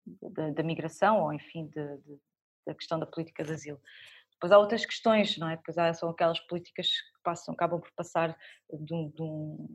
da, 0.06 0.50
da 0.50 0.62
migração 0.62 1.20
ou, 1.20 1.32
enfim, 1.32 1.66
de, 1.66 1.96
de, 1.98 2.18
da 2.66 2.74
questão 2.74 2.98
da 2.98 3.06
política 3.06 3.44
de 3.44 3.52
asilo. 3.52 3.80
Depois 4.38 4.52
há 4.52 4.58
outras 4.58 4.86
questões, 4.86 5.36
não 5.36 5.50
é? 5.50 5.56
Depois 5.56 5.76
há, 5.76 5.92
são 5.92 6.10
aquelas 6.10 6.38
políticas 6.40 6.86
que 6.86 7.22
passam, 7.24 7.52
acabam 7.54 7.80
por 7.80 7.90
passar 7.92 8.36
de 8.72 8.94
um, 8.94 9.10
de 9.10 9.20
um 9.20 9.68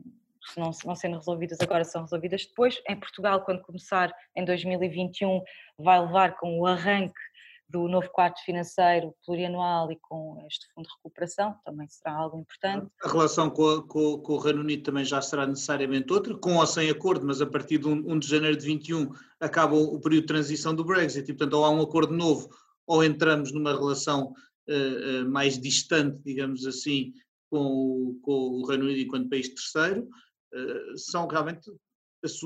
se 0.46 0.58
não, 0.58 0.70
não 0.84 0.94
sendo 0.94 1.16
resolvidas 1.16 1.60
agora, 1.60 1.84
são 1.84 2.02
resolvidas 2.02 2.46
depois. 2.46 2.80
Em 2.88 2.98
Portugal, 2.98 3.42
quando 3.44 3.62
começar 3.62 4.14
em 4.36 4.44
2021, 4.44 5.42
vai 5.78 6.00
levar 6.00 6.36
com 6.36 6.60
o 6.60 6.66
arranque 6.66 7.20
do 7.68 7.88
novo 7.88 8.08
quadro 8.10 8.38
financeiro 8.44 9.14
plurianual 9.24 9.90
e 9.90 9.96
com 9.96 10.38
este 10.46 10.66
fundo 10.72 10.86
de 10.86 10.94
recuperação, 10.96 11.56
também 11.64 11.88
será 11.88 12.14
algo 12.14 12.38
importante. 12.38 12.86
A 13.02 13.08
relação 13.08 13.50
com, 13.50 13.68
a, 13.68 13.88
com, 13.88 14.18
com, 14.18 14.32
o 14.34 14.38
Reino 14.38 14.60
Unido 14.60 14.82
também 14.82 15.04
já 15.04 15.20
será 15.20 15.46
necessariamente 15.46 16.12
outra, 16.12 16.36
com 16.36 16.56
ou 16.56 16.66
sem 16.66 16.90
acordo, 16.90 17.26
mas 17.26 17.40
a 17.40 17.46
partir 17.46 17.78
de 17.78 17.88
1, 17.88 18.12
1 18.12 18.18
de 18.18 18.28
janeiro 18.28 18.56
de 18.56 18.64
21 18.64 19.10
acaba 19.40 19.74
o, 19.74 19.98
período 20.00 20.22
de 20.22 20.28
transição 20.28 20.74
do 20.74 20.84
Brexit 20.84 21.30
e, 21.30 21.34
portanto, 21.34 21.54
ou 21.54 21.64
há 21.64 21.70
um 21.70 21.80
acordo 21.80 22.12
novo 22.14 22.48
ou 22.86 23.02
entramos 23.02 23.50
numa 23.50 23.72
relação 23.72 24.34
uh, 24.68 25.22
uh, 25.22 25.30
mais 25.30 25.58
distante, 25.58 26.20
digamos 26.24 26.66
assim, 26.66 27.12
com 27.50 27.58
o, 27.58 28.20
com 28.22 28.32
o 28.32 28.66
Reino 28.66 28.84
Unido 28.84 29.00
enquanto 29.00 29.28
país 29.28 29.48
terceiro, 29.48 30.02
uh, 30.02 30.98
são 30.98 31.26
realmente 31.26 31.70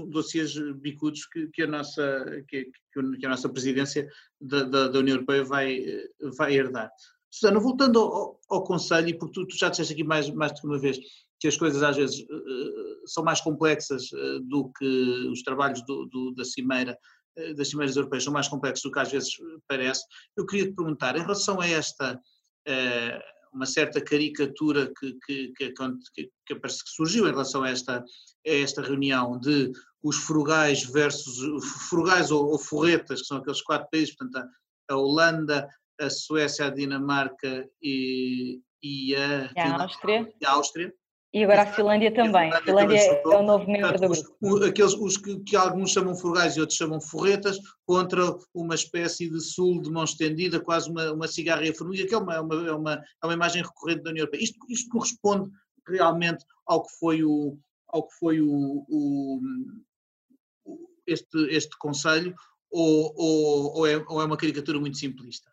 dossiês 0.08 0.58
bicudos 0.80 1.24
que, 1.26 1.46
que, 1.48 1.62
a 1.62 1.66
nossa, 1.66 2.26
que, 2.48 2.64
que, 2.92 3.26
a 3.26 3.28
nossa 3.28 3.48
presidência 3.48 4.08
da, 4.40 4.64
da, 4.64 4.88
da, 4.88 4.98
União 4.98 5.14
Europeia 5.14 5.44
vai, 5.44 5.84
vai 6.36 6.52
herdar. 6.54 6.90
Susana, 7.30 7.60
voltando 7.60 8.00
ao, 8.00 8.40
ao 8.48 8.64
Conselho, 8.64 9.08
e 9.08 9.14
porque 9.16 9.34
tu, 9.34 9.46
tu, 9.46 9.56
já 9.56 9.68
disseste 9.68 9.92
aqui 9.92 10.02
mais, 10.02 10.28
mais 10.30 10.52
de 10.52 10.66
uma 10.66 10.78
vez 10.78 10.98
que 11.38 11.46
as 11.46 11.56
coisas 11.56 11.82
às 11.82 11.96
vezes 11.96 12.20
uh, 12.20 13.06
são 13.06 13.22
mais 13.22 13.40
complexas 13.40 14.10
uh, 14.12 14.40
do 14.40 14.70
que 14.72 15.28
os 15.30 15.42
trabalhos 15.42 15.82
do, 15.82 16.06
do, 16.06 16.34
da 16.34 16.44
Cimeira 16.44 16.92
eh, 16.92 16.98
das 17.56 17.68
cimeiras 17.68 17.96
europeias 17.96 18.24
são 18.24 18.32
mais 18.32 18.48
complexos 18.48 18.82
do 18.82 18.92
que 18.92 18.98
às 18.98 19.10
vezes 19.10 19.30
parece. 19.66 20.04
Eu 20.36 20.46
queria 20.46 20.66
te 20.66 20.74
perguntar, 20.74 21.16
em 21.16 21.20
relação 21.20 21.60
a 21.60 21.66
esta, 21.66 22.20
eh, 22.66 23.20
uma 23.52 23.66
certa 23.66 24.00
caricatura 24.00 24.92
que, 24.98 25.18
que, 25.24 25.52
que, 25.52 25.72
que, 26.14 26.30
que 26.46 26.54
parece 26.56 26.84
que 26.84 26.90
surgiu 26.90 27.26
em 27.26 27.30
relação 27.30 27.62
a 27.62 27.70
esta, 27.70 27.98
a 27.98 28.50
esta 28.50 28.82
reunião 28.82 29.38
de 29.38 29.72
os 30.02 30.16
frugais 30.16 30.84
versus, 30.84 31.38
frugais 31.88 32.30
ou, 32.30 32.50
ou 32.50 32.58
forretas, 32.58 33.22
que 33.22 33.26
são 33.26 33.38
aqueles 33.38 33.62
quatro 33.62 33.88
países, 33.90 34.14
portanto 34.14 34.48
a, 34.88 34.96
Holanda, 34.96 35.68
a 36.00 36.10
Suécia, 36.10 36.66
a 36.66 36.70
Dinamarca 36.70 37.68
e, 37.82 38.60
e 38.82 39.14
a, 39.16 39.50
a 39.56 39.82
Áustria. 39.82 40.34
E 40.40 40.46
a 40.46 40.52
Áustria 40.52 40.94
E 41.32 41.44
agora 41.44 41.62
a 41.62 41.66
Finlândia 41.66 42.12
também. 42.12 42.50
A 42.52 42.62
Finlândia, 42.62 42.98
Finlândia 42.98 43.22
é 43.22 43.36
o 43.36 43.42
novo 43.42 43.70
membro 43.70 44.00
do 44.00 44.08
grupo. 44.08 44.64
aqueles, 44.64 44.94
os 44.94 45.18
que, 45.18 45.38
que, 45.40 45.56
alguns 45.56 45.90
chamam 45.90 46.14
frugais 46.14 46.56
e 46.56 46.60
outros 46.60 46.78
chamam 46.78 47.00
forretas, 47.00 47.58
contra 47.84 48.22
uma 48.54 48.74
espécie 48.74 49.28
de 49.28 49.40
sul 49.40 49.82
de 49.82 49.90
mão 49.90 50.04
estendida, 50.04 50.58
quase 50.58 50.90
uma, 50.90 51.12
uma 51.12 51.28
cigarra 51.28 51.64
e 51.64 51.74
formiga, 51.74 52.06
que 52.06 52.14
é 52.14 52.18
uma, 52.18 52.34
é 52.34 52.40
uma, 52.40 52.54
é 52.54 52.72
uma, 52.72 52.92
é 52.94 53.26
uma 53.26 53.34
imagem 53.34 53.62
recorrente 53.62 54.02
da 54.02 54.10
União 54.10 54.22
Europeia. 54.22 54.42
Isto, 54.42 54.58
isto 54.70 54.88
corresponde 54.88 55.50
realmente 55.86 56.44
ao 56.66 56.82
que 56.82 56.92
foi 56.98 57.22
o, 57.22 57.58
ao 57.88 58.06
que 58.06 58.14
foi 58.18 58.40
o, 58.40 58.86
o 58.88 59.40
este, 61.06 61.38
este 61.50 61.76
Conselho, 61.78 62.34
ou, 62.70 63.14
ou, 63.16 63.76
ou, 63.78 63.86
é, 63.86 63.96
ou 64.08 64.22
é 64.22 64.24
uma 64.24 64.36
caricatura 64.36 64.80
muito 64.80 64.96
simplista? 64.96 65.50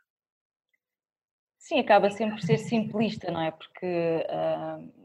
Sim, 1.58 1.80
acaba 1.80 2.10
sempre 2.12 2.36
por 2.36 2.46
ser 2.46 2.60
simplista, 2.60 3.32
não 3.32 3.42
é? 3.42 3.52
Porque 3.52 3.86
uh, 3.86 5.05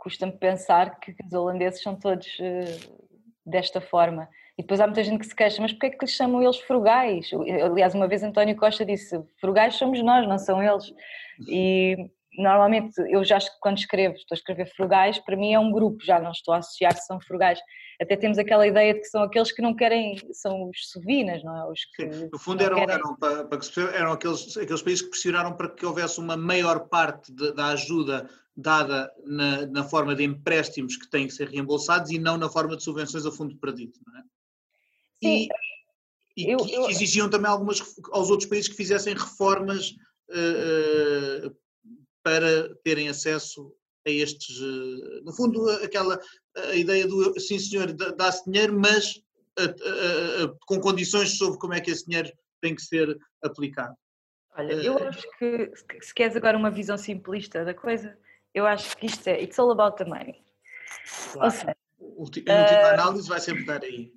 custa-me 0.00 0.32
pensar 0.32 0.98
que 0.98 1.14
os 1.24 1.32
holandeses 1.32 1.82
são 1.82 1.94
todos 1.94 2.26
uh, 2.38 3.06
desta 3.44 3.80
forma. 3.80 4.28
E 4.58 4.62
depois 4.62 4.80
há 4.80 4.86
muita 4.86 5.04
gente 5.04 5.20
que 5.20 5.26
se 5.26 5.34
queixa, 5.34 5.62
mas 5.62 5.72
porquê 5.72 5.86
é 5.86 5.90
que 5.90 6.04
lhes 6.04 6.14
chamam 6.14 6.42
eles 6.42 6.58
frugais? 6.58 7.30
Aliás, 7.64 7.94
uma 7.94 8.08
vez 8.08 8.22
António 8.22 8.56
Costa 8.56 8.84
disse, 8.84 9.22
frugais 9.40 9.76
somos 9.76 10.02
nós, 10.02 10.26
não 10.26 10.38
são 10.38 10.62
eles. 10.62 10.92
E 11.48 12.10
normalmente 12.36 13.00
eu 13.10 13.24
já 13.24 13.38
quando 13.60 13.78
escrevo, 13.78 14.14
estou 14.14 14.34
a 14.34 14.38
escrever 14.38 14.66
frugais, 14.74 15.18
para 15.18 15.36
mim 15.36 15.52
é 15.52 15.58
um 15.58 15.72
grupo, 15.72 16.04
já 16.04 16.18
não 16.20 16.30
estou 16.30 16.54
a 16.54 16.58
associar 16.58 16.94
que 16.94 17.04
são 17.04 17.20
frugais 17.20 17.60
até 18.00 18.16
temos 18.16 18.38
aquela 18.38 18.66
ideia 18.66 18.94
de 18.94 19.00
que 19.00 19.08
são 19.08 19.22
aqueles 19.22 19.52
que 19.52 19.60
não 19.60 19.76
querem, 19.76 20.16
são 20.32 20.70
os 20.70 20.90
sovinas, 20.90 21.44
não 21.44 21.54
é? 21.54 21.70
Os 21.70 21.80
que 21.94 22.10
Sim, 22.10 22.30
no 22.32 22.38
fundo 22.38 22.62
eram, 22.62 22.76
querem... 22.76 22.94
eram, 22.94 23.14
para, 23.16 23.44
para 23.44 23.58
que 23.58 23.80
eram 23.80 24.12
aqueles, 24.12 24.56
aqueles 24.56 24.82
países 24.82 25.02
que 25.02 25.10
pressionaram 25.10 25.54
para 25.54 25.68
que 25.68 25.84
houvesse 25.84 26.18
uma 26.18 26.34
maior 26.34 26.88
parte 26.88 27.30
de, 27.30 27.52
da 27.52 27.66
ajuda 27.66 28.26
dada 28.56 29.12
na, 29.24 29.66
na, 29.66 29.84
forma 29.84 30.14
de 30.16 30.24
empréstimos 30.24 30.96
que 30.96 31.10
têm 31.10 31.26
que 31.26 31.34
ser 31.34 31.48
reembolsados 31.48 32.10
e 32.10 32.18
não 32.18 32.38
na 32.38 32.48
forma 32.48 32.74
de 32.74 32.82
subvenções 32.82 33.26
a 33.26 33.30
fundo 33.30 33.54
perdido, 33.58 33.92
não 34.06 34.18
é? 34.18 34.22
Sim. 35.22 35.48
E, 36.36 36.46
e 36.46 36.50
eu, 36.50 36.58
eu... 36.70 36.88
exigiam 36.88 37.28
também 37.28 37.50
algumas 37.50 37.80
aos 38.12 38.30
outros 38.30 38.48
países 38.48 38.68
que 38.68 38.76
fizessem 38.76 39.12
reformas 39.12 39.90
uh, 40.30 41.48
uh, 41.48 41.56
para 42.22 42.74
terem 42.84 43.08
acesso 43.08 43.74
a 44.06 44.10
estes, 44.10 44.58
uh, 44.60 45.24
no 45.24 45.32
fundo, 45.32 45.68
aquela 45.84 46.18
a 46.56 46.74
ideia 46.74 47.06
do 47.06 47.38
sim 47.38 47.58
senhor, 47.58 47.92
dá-se 47.92 48.44
dinheiro, 48.50 48.78
mas 48.78 49.22
a, 49.58 49.62
a, 49.62 50.44
a, 50.44 50.54
com 50.66 50.80
condições 50.80 51.36
sobre 51.36 51.58
como 51.58 51.74
é 51.74 51.80
que 51.80 51.90
esse 51.90 52.06
dinheiro 52.06 52.30
tem 52.60 52.74
que 52.74 52.82
ser 52.82 53.16
aplicado. 53.42 53.94
Olha, 54.56 54.72
eu 54.72 54.98
eh, 54.98 55.08
acho 55.08 55.26
que 55.38 55.72
se 56.00 56.14
queres 56.14 56.36
agora 56.36 56.58
uma 56.58 56.70
visão 56.70 56.98
simplista 56.98 57.64
da 57.64 57.74
coisa, 57.74 58.18
eu 58.52 58.66
acho 58.66 58.96
que 58.96 59.06
isto 59.06 59.26
é 59.28 59.42
it's 59.42 59.58
all 59.58 59.70
about 59.70 59.96
the 59.96 60.04
money. 60.04 60.42
Claro. 61.32 61.46
Ou 61.46 61.50
seja, 61.50 61.76
a 62.00 62.04
última 62.04 62.52
uh, 62.52 62.94
análise 62.94 63.28
vai 63.28 63.40
sempre 63.40 63.64
dar 63.64 63.82
aí. 63.82 64.12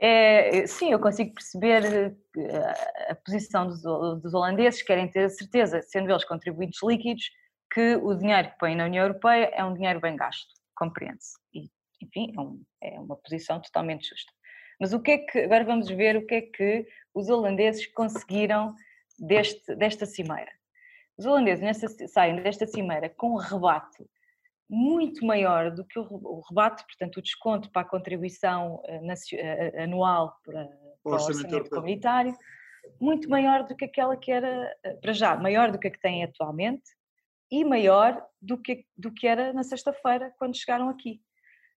É, 0.00 0.66
sim, 0.66 0.92
eu 0.92 1.00
consigo 1.00 1.34
perceber 1.34 2.14
a, 2.36 3.12
a 3.12 3.14
posição 3.16 3.66
dos, 3.66 3.82
dos 3.82 4.32
holandeses, 4.32 4.82
querem 4.82 5.08
ter 5.08 5.24
a 5.24 5.28
certeza, 5.28 5.82
sendo 5.82 6.10
eles 6.10 6.24
contribuintes 6.24 6.80
líquidos, 6.82 7.30
que 7.72 7.96
o 7.96 8.14
dinheiro 8.14 8.50
que 8.50 8.58
põem 8.58 8.76
na 8.76 8.84
União 8.84 9.04
Europeia 9.04 9.50
é 9.52 9.64
um 9.64 9.74
dinheiro 9.74 10.00
bem 10.00 10.16
gasto 10.16 10.58
compreende-se. 10.78 11.36
E, 11.52 11.68
enfim, 12.00 12.32
é, 12.36 12.40
um, 12.40 12.62
é, 12.80 13.00
uma 13.00 13.16
posição 13.16 13.60
totalmente 13.60 14.08
justa. 14.08 14.32
Mas 14.80 14.92
o 14.92 15.00
que 15.00 15.10
é 15.10 15.18
que, 15.18 15.38
agora 15.40 15.64
vamos 15.64 15.88
ver 15.88 16.16
o 16.16 16.24
que 16.24 16.34
é 16.36 16.42
que 16.42 16.86
os 17.12 17.28
holandeses 17.28 17.86
conseguiram 17.88 18.74
deste, 19.18 19.74
desta 19.74 20.06
cimeira. 20.06 20.52
Os 21.18 21.26
holandeses 21.26 21.64
nesta, 21.64 22.06
saem 22.06 22.40
desta 22.40 22.64
cimeira 22.64 23.08
com 23.08 23.32
um 23.32 23.36
rebate 23.36 24.08
muito 24.68 25.24
maior 25.24 25.70
do 25.70 25.84
que 25.84 25.98
o, 25.98 26.42
rebate, 26.48 26.84
portanto, 26.84 27.16
o 27.16 27.22
desconto 27.22 27.70
para 27.70 27.82
a 27.82 27.88
contribuição 27.88 28.76
uh, 28.76 29.82
anual 29.82 30.36
para, 30.44 30.66
para 31.02 31.12
o 31.12 31.14
orçamento 31.14 31.70
comunitário, 31.70 32.36
muito 33.00 33.28
maior 33.28 33.64
do 33.64 33.76
que 33.76 33.84
aquela 33.84 34.16
que 34.16 34.30
era, 34.30 34.74
para 35.00 35.12
já, 35.12 35.36
maior 35.36 35.70
do 35.70 35.78
que 35.78 35.88
a 35.88 35.90
que 35.90 36.00
têm 36.00 36.24
atualmente, 36.24 36.84
e 37.50 37.64
maior 37.64 38.22
do 38.40 38.58
que, 38.58 38.84
do 38.96 39.12
que 39.12 39.26
era 39.26 39.52
na 39.52 39.62
sexta-feira, 39.62 40.32
quando 40.38 40.56
chegaram 40.56 40.88
aqui. 40.88 41.20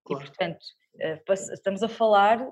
Claro. 0.03 0.23
E, 0.23 0.27
portanto, 0.27 0.65
eh, 0.99 1.21
estamos 1.53 1.83
a 1.83 1.87
falar 1.87 2.45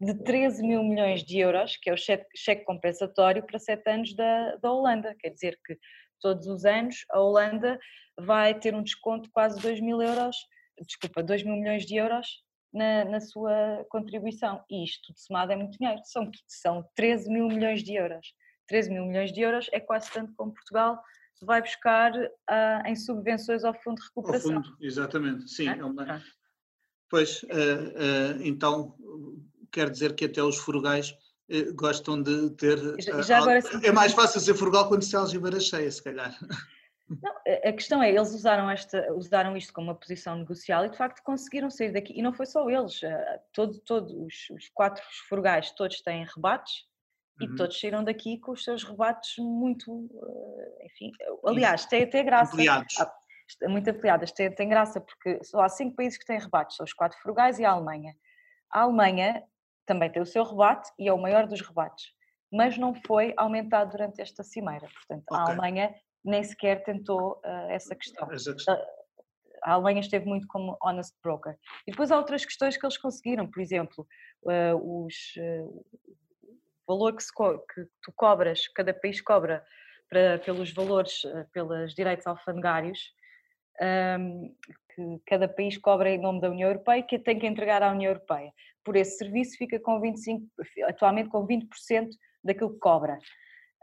de 0.00 0.14
13 0.22 0.62
mil 0.66 0.82
milhões 0.82 1.22
de 1.22 1.38
euros, 1.38 1.76
que 1.76 1.90
é 1.90 1.92
o 1.92 1.96
cheque, 1.96 2.26
cheque 2.34 2.64
compensatório 2.64 3.44
para 3.44 3.58
sete 3.58 3.88
anos 3.90 4.14
da, 4.14 4.56
da 4.56 4.72
Holanda. 4.72 5.14
Quer 5.18 5.30
dizer 5.30 5.58
que 5.64 5.78
todos 6.22 6.46
os 6.46 6.64
anos 6.64 7.04
a 7.10 7.20
Holanda 7.20 7.78
vai 8.18 8.58
ter 8.58 8.74
um 8.74 8.82
desconto 8.82 9.24
de 9.24 9.30
quase 9.30 9.60
2 9.60 9.80
mil 9.80 10.00
euros, 10.00 10.36
desculpa, 10.86 11.22
2 11.22 11.42
mil 11.42 11.56
milhões 11.56 11.84
de 11.84 11.96
euros 11.96 12.26
na, 12.72 13.04
na 13.04 13.20
sua 13.20 13.84
contribuição. 13.90 14.64
E 14.70 14.84
isto, 14.84 15.08
tudo 15.08 15.18
somado, 15.18 15.52
é 15.52 15.56
muito 15.56 15.76
dinheiro. 15.76 16.00
São, 16.04 16.30
são 16.46 16.84
13 16.94 17.30
mil 17.30 17.48
milhões 17.48 17.82
de 17.82 17.94
euros. 17.94 18.34
13 18.68 18.90
mil 18.90 19.04
milhões 19.04 19.32
de 19.32 19.40
euros 19.40 19.68
é 19.72 19.80
quase 19.80 20.10
tanto 20.10 20.32
como 20.34 20.54
Portugal 20.54 21.02
vai 21.44 21.60
buscar 21.60 22.12
uh, 22.14 22.86
em 22.86 22.94
subvenções 22.94 23.64
ao 23.64 23.74
Fundo 23.74 24.00
de 24.00 24.06
Recuperação. 24.06 24.56
Ao 24.56 24.62
fundo, 24.62 24.76
exatamente, 24.80 25.50
sim. 25.50 25.68
É? 25.68 25.78
É 25.78 25.84
uma... 25.84 26.22
Pois, 27.08 27.42
uh, 27.42 27.46
uh, 27.46 28.42
então, 28.42 28.96
quer 29.70 29.90
dizer 29.90 30.14
que 30.14 30.24
até 30.24 30.42
os 30.42 30.56
frugais 30.56 31.14
gostam 31.74 32.22
de 32.22 32.50
ter. 32.50 32.78
Já 33.22 33.38
agora, 33.38 33.60
é 33.82 33.92
mais 33.92 34.12
fácil 34.12 34.40
ser 34.40 34.54
frugal 34.54 34.88
quando 34.88 35.02
se 35.02 35.16
a 35.16 35.20
algibeira 35.20 35.60
cheia, 35.60 35.90
se 35.90 36.02
calhar. 36.02 36.36
Não, 37.08 37.32
a 37.68 37.72
questão 37.72 38.02
é, 38.02 38.10
eles 38.10 38.32
usaram, 38.32 38.70
esta, 38.70 39.12
usaram 39.12 39.56
isto 39.56 39.72
como 39.72 39.88
uma 39.88 39.94
posição 39.94 40.36
negocial 40.36 40.84
e 40.84 40.90
de 40.90 40.96
facto 40.96 41.22
conseguiram 41.22 41.68
sair 41.68 41.92
daqui. 41.92 42.14
E 42.16 42.22
não 42.22 42.32
foi 42.32 42.46
só 42.46 42.68
eles, 42.70 43.00
todos 43.52 43.80
todo, 43.80 44.24
os, 44.24 44.48
os 44.50 44.68
quatro 44.72 45.02
frugais 45.28 45.72
todos 45.72 46.00
têm 46.00 46.24
rebates 46.24 46.84
e 47.40 47.46
uhum. 47.46 47.56
todos 47.56 47.78
saíram 47.78 48.04
daqui 48.04 48.38
com 48.38 48.52
os 48.52 48.64
seus 48.64 48.84
rebates 48.84 49.34
muito, 49.38 50.08
eh, 50.22 50.86
enfim, 50.86 51.10
aliás, 51.44 51.86
tem 51.86 52.04
até 52.04 52.22
graça. 52.22 52.52
Ampliados. 52.52 53.00
Ah, 53.00 53.12
muito 53.68 53.90
ampliadas, 53.90 54.32
tem, 54.32 54.50
tem 54.50 54.68
graça 54.68 55.00
porque 55.00 55.42
só 55.44 55.60
há 55.60 55.68
cinco 55.68 55.96
países 55.96 56.18
que 56.18 56.24
têm 56.24 56.38
rebates, 56.38 56.76
são 56.76 56.84
os 56.84 56.92
quatro 56.92 57.18
frugais 57.20 57.58
e 57.58 57.64
a 57.64 57.70
Alemanha. 57.70 58.14
A 58.70 58.82
Alemanha 58.82 59.42
também 59.86 60.10
tem 60.10 60.22
o 60.22 60.26
seu 60.26 60.44
rebate 60.44 60.90
e 60.98 61.08
é 61.08 61.12
o 61.12 61.18
maior 61.18 61.46
dos 61.46 61.60
rebates, 61.60 62.06
mas 62.52 62.78
não 62.78 62.94
foi 63.06 63.32
aumentado 63.36 63.90
durante 63.90 64.20
esta 64.20 64.42
cimeira, 64.42 64.88
portanto 64.88 65.24
okay. 65.30 65.38
a 65.38 65.42
Alemanha 65.42 65.94
nem 66.24 66.42
sequer 66.42 66.82
tentou 66.84 67.40
uh, 67.44 67.70
essa 67.70 67.94
questão. 67.96 68.28
Questão. 68.28 68.78
A 69.64 69.74
Alemanha 69.74 70.00
esteve 70.00 70.26
muito 70.26 70.46
como 70.48 70.76
honest 70.82 71.16
broker. 71.22 71.56
E 71.86 71.92
depois 71.92 72.10
há 72.10 72.16
outras 72.16 72.44
questões 72.44 72.76
que 72.76 72.84
eles 72.84 72.98
conseguiram, 72.98 73.48
por 73.48 73.60
exemplo, 73.60 74.06
uh, 74.44 75.04
os, 75.04 75.14
uh, 75.36 75.84
valor 76.86 77.16
que, 77.16 77.24
que 77.74 77.88
tu 78.02 78.12
cobras, 78.14 78.68
cada 78.68 78.92
país 78.92 79.20
cobra 79.20 79.64
para, 80.08 80.38
pelos 80.38 80.72
valores, 80.72 81.24
eh, 81.24 81.46
pelos 81.52 81.94
direitos 81.94 82.26
alfandegários, 82.26 82.98
um, 84.20 84.54
que 84.94 85.22
cada 85.26 85.48
país 85.48 85.78
cobra 85.78 86.10
em 86.10 86.18
nome 86.18 86.40
da 86.40 86.50
União 86.50 86.68
Europeia 86.68 87.00
e 87.00 87.02
que 87.02 87.18
tem 87.18 87.38
que 87.38 87.46
entregar 87.46 87.82
à 87.82 87.90
União 87.90 88.10
Europeia. 88.10 88.52
Por 88.84 88.96
esse 88.96 89.18
serviço 89.18 89.56
fica 89.56 89.78
com 89.78 90.00
25, 90.00 90.46
atualmente 90.86 91.28
com 91.28 91.46
20% 91.46 92.08
daquilo 92.42 92.72
que 92.72 92.78
cobra. 92.78 93.18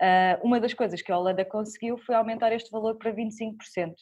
Uh, 0.01 0.45
uma 0.45 0.59
das 0.59 0.73
coisas 0.73 1.01
que 1.01 1.12
a 1.12 1.17
Holanda 1.17 1.43
conseguiu 1.43 1.97
foi 1.97 2.15
aumentar 2.15 2.51
este 2.53 2.71
valor 2.71 2.97
para 2.97 3.13
25%. 3.13 3.93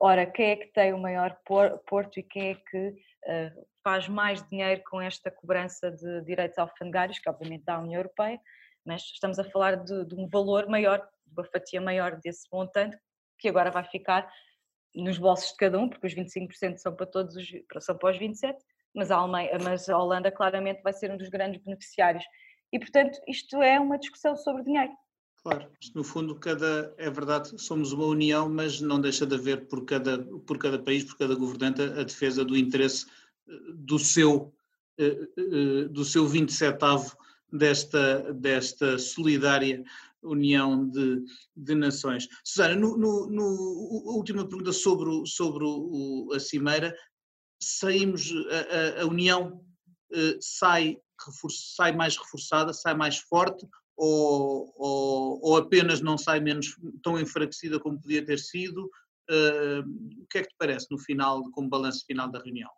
Ora, 0.00 0.26
quem 0.26 0.50
é 0.50 0.56
que 0.56 0.72
tem 0.72 0.92
o 0.92 0.98
maior 0.98 1.36
porto 1.44 2.18
e 2.18 2.22
quem 2.22 2.50
é 2.50 2.54
que 2.54 2.88
uh, 2.88 3.66
faz 3.82 4.08
mais 4.08 4.46
dinheiro 4.48 4.82
com 4.88 5.00
esta 5.00 5.30
cobrança 5.30 5.90
de 5.90 6.22
direitos 6.22 6.58
alfandegários, 6.58 7.18
que 7.18 7.28
obviamente 7.28 7.64
dá 7.64 7.74
a 7.74 7.80
União 7.80 8.00
Europeia, 8.00 8.40
mas 8.84 9.02
estamos 9.02 9.38
a 9.38 9.44
falar 9.44 9.76
de, 9.76 10.06
de 10.06 10.14
um 10.14 10.28
valor 10.28 10.66
maior, 10.68 10.98
de 10.98 11.32
uma 11.32 11.44
fatia 11.44 11.80
maior 11.80 12.18
desse 12.20 12.46
montante, 12.52 12.96
que 13.38 13.48
agora 13.48 13.70
vai 13.70 13.84
ficar 13.84 14.30
nos 14.94 15.18
bolsos 15.18 15.50
de 15.50 15.56
cada 15.56 15.78
um, 15.78 15.88
porque 15.88 16.06
os 16.06 16.14
25% 16.14 16.78
são 16.78 16.94
para 16.94 17.06
todos 17.06 17.36
os, 17.36 17.46
são 17.80 17.96
para 17.96 18.10
os 18.10 18.18
27, 18.18 18.62
mas 18.94 19.10
a, 19.10 19.16
Alemanha, 19.16 19.58
mas 19.62 19.88
a 19.88 19.98
Holanda 19.98 20.30
claramente 20.30 20.82
vai 20.82 20.92
ser 20.92 21.10
um 21.10 21.16
dos 21.16 21.28
grandes 21.28 21.62
beneficiários. 21.62 22.24
E 22.72 22.78
portanto, 22.78 23.18
isto 23.28 23.62
é 23.62 23.78
uma 23.78 23.98
discussão 23.98 24.36
sobre 24.36 24.64
dinheiro. 24.64 24.92
Claro, 25.42 25.70
no 25.94 26.02
fundo, 26.02 26.34
cada, 26.36 26.94
é 26.96 27.10
verdade, 27.10 27.60
somos 27.60 27.92
uma 27.92 28.06
união, 28.06 28.48
mas 28.48 28.80
não 28.80 28.98
deixa 28.98 29.26
de 29.26 29.34
haver 29.34 29.68
por 29.68 29.84
cada, 29.84 30.24
por 30.46 30.56
cada 30.56 30.78
país, 30.78 31.04
por 31.04 31.18
cada 31.18 31.34
governante, 31.34 31.82
a 31.82 32.02
defesa 32.02 32.42
do 32.44 32.56
interesse 32.56 33.04
eh, 33.46 33.52
do 33.74 33.98
seu, 33.98 34.54
eh, 34.98 35.28
eh, 35.36 35.88
do 35.90 36.02
seu 36.02 36.26
27 36.26 36.78
desta, 37.52 38.32
desta 38.32 38.98
solidária 38.98 39.84
união 40.22 40.88
de, 40.88 41.22
de 41.54 41.74
nações. 41.74 42.26
Susana, 42.42 42.74
no, 42.74 42.96
no, 42.96 43.26
no, 43.28 44.14
última 44.16 44.48
pergunta 44.48 44.72
sobre, 44.72 45.26
sobre 45.26 45.64
o, 45.64 46.30
a 46.34 46.40
Cimeira, 46.40 46.96
saímos, 47.60 48.32
a, 48.98 49.02
a 49.02 49.06
União 49.06 49.64
sai, 50.40 50.98
sai 51.74 51.92
mais 51.92 52.16
reforçada, 52.16 52.72
sai 52.72 52.94
mais 52.94 53.18
forte 53.18 53.66
ou, 53.96 54.72
ou, 54.76 55.40
ou, 55.42 55.56
apenas 55.56 56.00
não 56.00 56.18
sai 56.18 56.40
menos 56.40 56.76
tão 57.02 57.18
enfraquecida 57.18 57.78
como 57.78 58.00
podia 58.00 58.24
ter 58.24 58.38
sido? 58.38 58.90
o 59.30 60.26
que 60.26 60.38
é 60.38 60.42
que 60.42 60.48
te 60.48 60.56
parece 60.58 60.86
no 60.90 60.98
final, 60.98 61.50
como 61.52 61.68
balanço 61.68 62.04
final 62.06 62.28
da 62.28 62.40
reunião? 62.40 62.70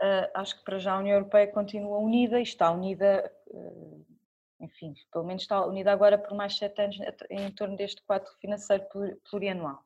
Uh, 0.00 0.28
acho 0.34 0.58
que 0.58 0.64
para 0.64 0.78
já 0.78 0.92
a 0.92 0.98
União 0.98 1.16
Europeia 1.16 1.46
continua 1.46 1.98
unida 1.98 2.38
e 2.38 2.42
está 2.42 2.70
unida, 2.70 3.32
uh, 3.48 4.06
enfim, 4.60 4.94
pelo 5.10 5.24
menos 5.24 5.42
está 5.42 5.64
unida 5.64 5.90
agora 5.90 6.18
por 6.18 6.36
mais 6.36 6.56
sete 6.56 6.82
anos 6.82 6.96
em 7.30 7.50
torno 7.52 7.76
deste 7.76 8.02
quadro 8.02 8.30
financeiro 8.40 8.86
plurianual. 9.28 9.82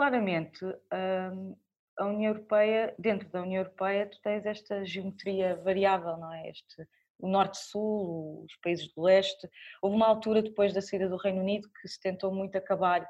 Claramente, 0.00 0.64
um, 0.64 1.54
a 1.98 2.06
União 2.06 2.32
Europeia, 2.32 2.94
dentro 2.98 3.28
da 3.28 3.42
União 3.42 3.60
Europeia, 3.60 4.06
tu 4.06 4.18
tens 4.22 4.46
esta 4.46 4.82
geometria 4.82 5.56
variável, 5.56 6.16
não 6.16 6.32
é? 6.32 6.48
Este, 6.48 6.88
o 7.18 7.28
Norte-Sul, 7.28 8.46
os 8.46 8.56
países 8.62 8.90
do 8.94 9.02
Leste. 9.02 9.46
Houve 9.82 9.96
uma 9.96 10.06
altura 10.06 10.40
depois 10.40 10.72
da 10.72 10.80
saída 10.80 11.06
do 11.06 11.18
Reino 11.18 11.42
Unido 11.42 11.68
que 11.82 11.86
se 11.86 12.00
tentou 12.00 12.34
muito 12.34 12.56
acabar 12.56 13.06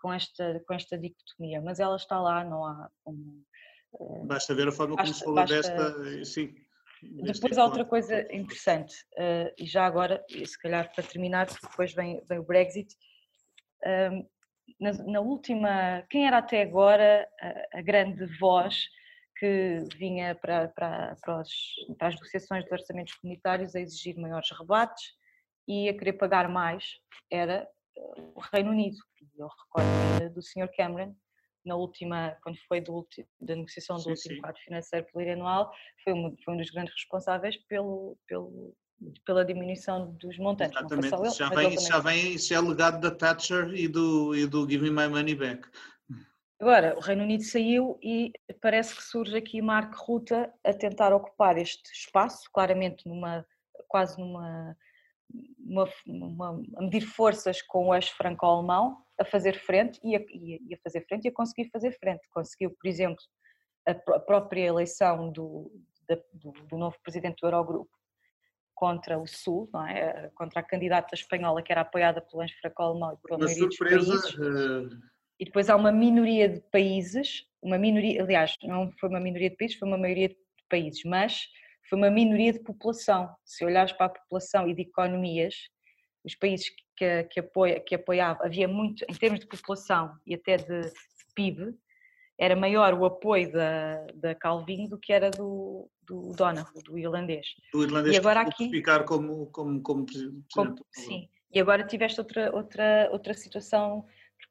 com 0.00 0.12
esta, 0.12 0.62
com 0.64 0.74
esta 0.74 0.96
dicotomia, 0.96 1.60
mas 1.60 1.80
ela 1.80 1.96
está 1.96 2.20
lá, 2.20 2.44
não 2.44 2.64
há 2.64 2.88
como. 3.02 3.44
Uh, 3.92 4.24
basta 4.24 4.54
ver 4.54 4.68
a 4.68 4.72
forma 4.72 4.94
como 4.94 5.12
se 5.12 5.24
falou 5.24 5.44
desta. 5.44 6.24
Sim, 6.24 6.54
depois 7.02 7.58
há 7.58 7.64
outra 7.64 7.84
coisa 7.84 8.32
interessante, 8.32 8.94
uh, 9.14 9.52
e 9.58 9.66
já 9.66 9.84
agora, 9.84 10.24
se 10.28 10.56
calhar 10.60 10.88
para 10.94 11.02
terminar, 11.02 11.48
porque 11.48 11.66
depois 11.66 11.92
vem, 11.92 12.22
vem 12.28 12.38
o 12.38 12.44
Brexit. 12.44 12.94
Uh, 13.82 14.37
na, 14.80 14.92
na, 14.92 15.20
última, 15.20 16.04
quem 16.08 16.26
era 16.26 16.38
até 16.38 16.62
agora 16.62 17.28
a, 17.40 17.78
a 17.78 17.82
grande 17.82 18.26
voz 18.38 18.88
que 19.38 19.84
vinha 19.96 20.34
para, 20.34 20.68
para, 20.68 21.16
para, 21.22 21.40
os, 21.40 21.50
para, 21.96 22.08
as 22.08 22.14
negociações 22.14 22.64
dos 22.64 22.72
orçamentos 22.72 23.14
comunitários 23.14 23.74
a 23.74 23.80
exigir 23.80 24.16
maiores 24.16 24.50
rebates 24.50 25.12
e 25.66 25.88
a 25.88 25.96
querer 25.96 26.14
pagar 26.14 26.48
mais 26.48 26.84
era 27.30 27.68
o 28.34 28.40
Reino 28.52 28.70
Unido. 28.70 28.96
Eu 29.36 29.48
recordo 29.48 30.34
do 30.34 30.42
Sr. 30.42 30.68
Cameron, 30.76 31.14
na 31.64 31.76
última, 31.76 32.36
quando 32.42 32.58
foi 32.66 32.80
do, 32.80 33.06
da 33.40 33.54
negociação 33.54 33.96
do 33.96 34.02
sim, 34.02 34.10
último 34.10 34.34
sim. 34.34 34.40
quadro 34.40 34.60
financeiro 34.62 35.06
plurianual, 35.12 35.72
foi 36.02 36.12
um, 36.12 36.36
foi 36.44 36.54
um 36.54 36.56
dos 36.56 36.70
grandes 36.70 36.94
responsáveis 36.94 37.56
pelo, 37.68 38.16
pelo, 38.26 38.74
pela 39.24 39.44
diminuição 39.44 40.12
dos 40.12 40.38
montantes. 40.38 40.76
Exatamente, 40.76 41.14
ele, 41.14 41.30
já, 41.30 41.48
vem, 41.48 41.70
também... 41.70 41.80
já 41.80 41.98
vem, 41.98 42.32
isso 42.34 42.54
é 42.54 42.60
legado 42.60 43.00
da 43.00 43.10
Thatcher 43.10 43.72
e 43.74 43.88
do, 43.88 44.34
e 44.34 44.46
do 44.46 44.68
Give 44.68 44.90
Me 44.90 44.90
My 44.90 45.08
Money 45.08 45.34
Back. 45.34 45.68
Agora, 46.60 46.96
o 46.96 47.00
Reino 47.00 47.22
Unido 47.22 47.44
saiu 47.44 47.98
e 48.02 48.32
parece 48.60 48.96
que 48.96 49.02
surge 49.02 49.36
aqui 49.36 49.62
Mark 49.62 49.94
Rutte 49.94 50.34
a 50.34 50.72
tentar 50.72 51.12
ocupar 51.12 51.56
este 51.56 51.92
espaço, 51.92 52.50
claramente 52.52 53.06
numa, 53.08 53.46
quase 53.86 54.18
numa 54.18 54.76
uma, 55.58 55.88
uma, 56.06 56.62
a 56.76 56.82
medir 56.82 57.02
forças 57.02 57.60
com 57.62 57.88
o 57.88 57.94
eixo 57.94 58.14
franco-alemão, 58.16 59.04
a 59.18 59.24
fazer 59.24 59.58
frente 59.60 60.00
e 60.02 60.16
a, 60.16 60.20
e 60.20 60.74
a, 60.74 60.78
fazer 60.82 61.04
frente 61.06 61.26
e 61.26 61.28
a 61.28 61.32
conseguir 61.32 61.68
fazer 61.70 61.92
frente. 61.98 62.26
Conseguiu, 62.30 62.70
por 62.70 62.88
exemplo, 62.88 63.22
a, 63.86 63.94
própria 64.20 64.66
eleição 64.66 65.30
do, 65.30 65.70
do, 66.32 66.52
do, 66.52 66.78
novo 66.78 66.96
presidente 67.02 67.40
do 67.40 67.46
Eurogrupo 67.46 67.90
contra 68.78 69.18
o 69.18 69.26
Sul, 69.26 69.68
não 69.72 69.84
é? 69.84 70.30
contra 70.36 70.60
a 70.60 70.62
candidata 70.62 71.12
espanhola 71.12 71.60
que 71.60 71.72
era 71.72 71.80
apoiada 71.80 72.20
pelo 72.20 72.42
eixo 72.42 72.56
franco-alemão 72.60 73.12
e 73.12 73.16
por 73.16 73.32
uma 73.32 73.44
maioria 73.44 73.70
surpresa, 73.72 74.12
dos 74.12 74.36
países. 74.36 74.38
Uh... 74.38 74.98
E 75.40 75.44
depois 75.44 75.68
há 75.68 75.74
uma 75.74 75.90
minoria 75.90 76.48
de 76.48 76.60
países, 76.70 77.44
uma 77.60 77.76
minoria, 77.76 78.22
aliás, 78.22 78.54
não 78.62 78.92
foi 79.00 79.08
uma 79.08 79.18
minoria 79.18 79.50
de 79.50 79.56
países, 79.56 79.76
foi 79.76 79.88
uma 79.88 79.98
maioria 79.98 80.28
de 80.28 80.36
países, 80.68 81.02
mas 81.04 81.48
foi 81.88 81.98
uma 81.98 82.10
minoria 82.10 82.52
de 82.52 82.60
população. 82.60 83.28
Se 83.44 83.64
olhares 83.64 83.92
para 83.92 84.06
a 84.06 84.10
população 84.10 84.68
e 84.68 84.74
de 84.74 84.82
economias, 84.82 85.56
os 86.24 86.36
países 86.36 86.70
que, 86.96 87.24
que, 87.24 87.40
apoia, 87.40 87.80
que 87.80 87.96
apoiavam, 87.96 88.46
havia 88.46 88.68
muito, 88.68 89.04
em 89.08 89.14
termos 89.14 89.40
de 89.40 89.46
população 89.46 90.12
e 90.24 90.36
até 90.36 90.56
de, 90.56 90.82
de 90.82 90.94
PIB, 91.34 91.76
era 92.38 92.54
maior 92.54 92.94
o 92.94 93.04
apoio 93.04 93.50
da, 93.50 94.06
da 94.14 94.34
Calvin 94.34 94.88
do 94.88 94.98
que 94.98 95.12
era 95.12 95.30
do, 95.30 95.90
do 96.06 96.32
Donald, 96.36 96.70
do 96.84 96.96
irlandês. 96.96 97.46
Do 97.72 97.82
irlandês 97.82 98.14
e 98.14 98.18
agora 98.18 98.42
aqui 98.42 98.70
ficar 98.70 99.04
como, 99.04 99.46
como, 99.46 99.82
como 99.82 100.06
presidente. 100.06 100.46
Como, 100.54 100.76
sim, 100.92 101.28
e 101.52 101.60
agora 101.60 101.84
tiveste 101.84 102.20
outra, 102.20 102.54
outra, 102.54 103.08
outra 103.10 103.34
situação, 103.34 104.04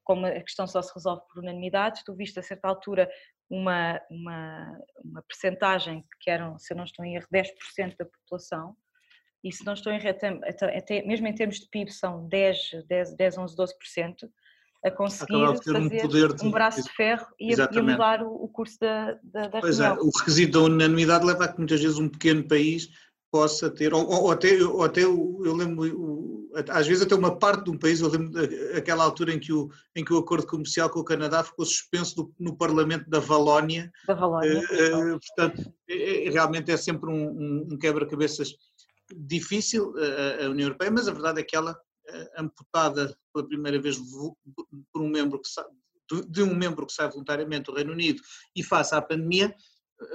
como 0.03 0.25
a 0.25 0.41
questão 0.41 0.67
só 0.67 0.81
se 0.81 0.93
resolve 0.93 1.21
por 1.31 1.41
unanimidade, 1.41 2.03
tu 2.05 2.13
viste 2.13 2.37
a 2.39 2.43
certa 2.43 2.67
altura 2.67 3.09
uma, 3.49 4.01
uma, 4.09 4.77
uma 5.03 5.21
percentagem 5.23 6.03
que 6.19 6.29
eram, 6.29 6.59
se 6.59 6.73
eu 6.73 6.77
não 6.77 6.83
estou 6.83 7.05
em 7.05 7.15
erro, 7.15 7.27
10% 7.33 7.95
da 7.97 8.05
população, 8.05 8.75
e 9.43 9.51
se 9.51 9.65
não 9.65 9.73
estou 9.73 9.93
em 9.93 9.95
erro, 9.95 10.09
até, 10.09 10.77
até, 10.77 11.01
mesmo 11.03 11.27
em 11.27 11.33
termos 11.33 11.59
de 11.59 11.69
PIB 11.69 11.91
são 11.91 12.27
10, 12.27 12.85
10, 12.87 13.15
10 13.15 13.37
11, 13.37 13.55
12%, 13.55 14.29
a 14.83 14.91
conseguir 14.91 15.45
fazer 15.57 15.77
um, 15.77 15.89
poder 15.89 16.33
de, 16.33 16.45
um 16.45 16.51
braço 16.51 16.83
de 16.83 16.89
ferro 16.89 17.25
e 17.39 17.53
a, 17.53 17.69
e 17.71 17.79
a, 17.79 17.83
mudar 17.83 18.23
o, 18.23 18.43
o 18.43 18.47
curso 18.47 18.77
da, 18.79 19.17
da, 19.23 19.47
da 19.47 19.61
Pois 19.61 19.79
é, 19.79 19.91
o 19.91 20.09
requisito 20.09 20.59
da 20.59 20.65
unanimidade 20.65 21.25
leva 21.25 21.45
a 21.45 21.47
que 21.47 21.57
muitas 21.57 21.81
vezes 21.81 21.97
um 21.97 22.07
pequeno 22.09 22.47
país 22.47 22.89
possa 23.31 23.69
ter, 23.69 23.93
ou, 23.93 24.07
ou 24.07 24.31
até, 24.31 24.55
ou 24.63 24.83
até 24.83 25.03
eu 25.03 25.53
lembro, 25.55 26.49
às 26.69 26.87
vezes 26.87 27.03
até 27.03 27.13
uma 27.13 27.37
parte 27.37 27.65
de 27.65 27.71
um 27.71 27.77
país, 27.77 27.99
eu 27.99 28.09
lembro 28.09 28.31
daquela 28.73 29.03
altura 29.03 29.33
em 29.33 29.39
que 29.39 29.51
o, 29.51 29.69
em 29.95 30.03
que 30.03 30.13
o 30.13 30.17
acordo 30.17 30.47
comercial 30.47 30.89
com 30.89 30.99
o 30.99 31.03
Canadá 31.03 31.43
ficou 31.43 31.65
suspenso 31.65 32.15
do, 32.15 32.33
no 32.39 32.55
Parlamento 32.55 33.09
da 33.09 33.19
Valónia. 33.19 33.91
Da 34.07 34.13
Valónia. 34.13 34.59
Uh, 34.59 35.15
uh, 35.15 35.19
portanto, 35.19 35.73
é, 35.89 36.27
é, 36.27 36.29
realmente 36.29 36.71
é 36.71 36.77
sempre 36.77 37.09
um, 37.09 37.29
um, 37.29 37.67
um 37.71 37.77
quebra-cabeças 37.77 38.55
difícil 39.15 39.93
a, 39.97 40.45
a, 40.45 40.49
União 40.49 40.67
Europeia, 40.67 40.91
mas 40.91 41.07
a 41.07 41.13
verdade 41.13 41.39
é 41.39 41.43
que 41.43 41.55
ela, 41.55 41.77
amputada 42.37 43.17
pela 43.33 43.47
primeira 43.47 43.81
vez 43.81 43.97
por 44.91 45.01
um 45.01 45.09
membro 45.09 45.41
que 45.41 45.49
de 46.29 46.41
um 46.41 46.55
membro 46.55 46.85
que 46.85 46.93
sai 46.93 47.09
voluntariamente 47.09 47.65
do 47.65 47.73
Reino 47.73 47.91
Unido 47.91 48.21
e 48.55 48.63
face 48.63 48.95
à 48.95 49.01
pandemia, 49.01 49.53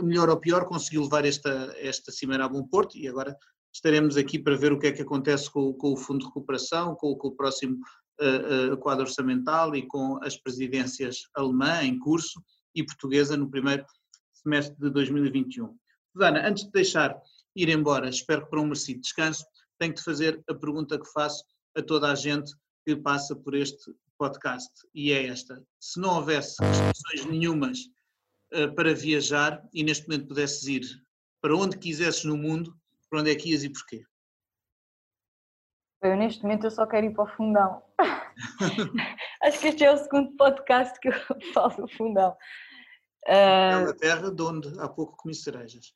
melhor 0.00 0.30
ou 0.30 0.38
pior, 0.38 0.64
conseguiu 0.66 1.02
levar 1.02 1.24
esta, 1.24 1.74
esta 1.76 2.10
cimeira 2.10 2.44
a 2.44 2.48
bom 2.48 2.66
porto 2.66 2.96
e 2.96 3.06
agora 3.06 3.36
estaremos 3.72 4.16
aqui 4.16 4.38
para 4.38 4.56
ver 4.56 4.72
o 4.72 4.78
que 4.78 4.86
é 4.86 4.92
que 4.92 5.02
acontece 5.02 5.50
com, 5.50 5.72
com 5.74 5.92
o 5.92 5.96
Fundo 5.96 6.20
de 6.20 6.26
Recuperação, 6.26 6.94
com, 6.94 7.14
com 7.16 7.28
o 7.28 7.36
próximo 7.36 7.78
uh, 8.20 8.74
uh, 8.74 8.76
quadro 8.78 9.04
orçamental 9.04 9.74
e 9.74 9.86
com 9.86 10.22
as 10.22 10.36
presidências 10.36 11.28
alemã 11.34 11.82
em 11.82 11.98
curso 11.98 12.42
e 12.74 12.84
portuguesa 12.84 13.36
no 13.36 13.50
primeiro 13.50 13.84
semestre 14.32 14.76
de 14.78 14.90
2021. 14.90 15.76
Susana, 16.12 16.46
antes 16.46 16.64
de 16.64 16.70
deixar 16.70 17.18
ir 17.56 17.68
embora, 17.68 18.08
espero 18.08 18.44
que 18.44 18.50
para 18.50 18.60
um 18.60 18.66
merecido 18.66 19.00
descanso, 19.00 19.44
tenho 19.78 19.94
de 19.94 20.02
fazer 20.02 20.42
a 20.48 20.54
pergunta 20.54 20.98
que 20.98 21.10
faço 21.12 21.42
a 21.76 21.82
toda 21.82 22.10
a 22.10 22.14
gente 22.14 22.52
que 22.84 22.96
passa 22.96 23.34
por 23.34 23.54
este 23.54 23.94
podcast 24.18 24.70
e 24.94 25.12
é 25.12 25.26
esta: 25.26 25.62
se 25.80 26.00
não 26.00 26.16
houvesse 26.16 26.56
restrições 26.62 27.26
nenhumas 27.26 27.78
eh, 28.52 28.68
para 28.68 28.94
viajar 28.94 29.62
e 29.72 29.82
neste 29.82 30.08
momento 30.08 30.28
pudesses 30.28 30.66
ir 30.66 30.82
para 31.40 31.56
onde 31.56 31.78
quisesses 31.78 32.24
no 32.24 32.36
mundo, 32.36 32.76
para 33.10 33.20
onde 33.20 33.30
é 33.30 33.34
que 33.34 33.50
ias 33.50 33.64
e 33.64 33.70
porquê? 33.70 34.04
Eu 36.02 36.16
neste 36.16 36.42
momento 36.42 36.64
eu 36.66 36.70
só 36.70 36.86
quero 36.86 37.06
ir 37.06 37.14
para 37.14 37.24
o 37.24 37.36
fundão. 37.36 37.82
Acho 39.42 39.60
que 39.60 39.68
este 39.68 39.84
é 39.84 39.92
o 39.92 39.96
segundo 39.96 40.36
podcast 40.36 40.98
que 40.98 41.08
eu 41.08 41.12
falo 41.54 41.76
do 41.76 41.88
fundão. 41.88 42.36
Uh... 43.26 43.88
É 43.88 43.92
terra 43.94 44.30
de 44.30 44.42
onde 44.42 44.80
há 44.80 44.88
pouco 44.88 45.16
comi 45.16 45.34
cerejas. 45.34 45.94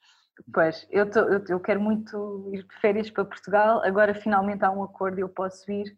Pois, 0.53 0.87
eu, 0.91 1.11
tô, 1.11 1.21
eu, 1.21 1.45
eu, 1.49 1.61
quero 1.61 1.81
muito 1.81 2.51
ir 2.53 2.63
de 2.63 2.75
férias 2.81 3.11
para 3.11 3.25
Portugal, 3.25 3.83
agora 3.83 4.15
finalmente 4.15 4.65
há 4.65 4.71
um 4.71 4.83
acordo 4.83 5.19
e 5.19 5.23
eu 5.23 5.29
posso 5.29 5.71
ir 5.71 5.97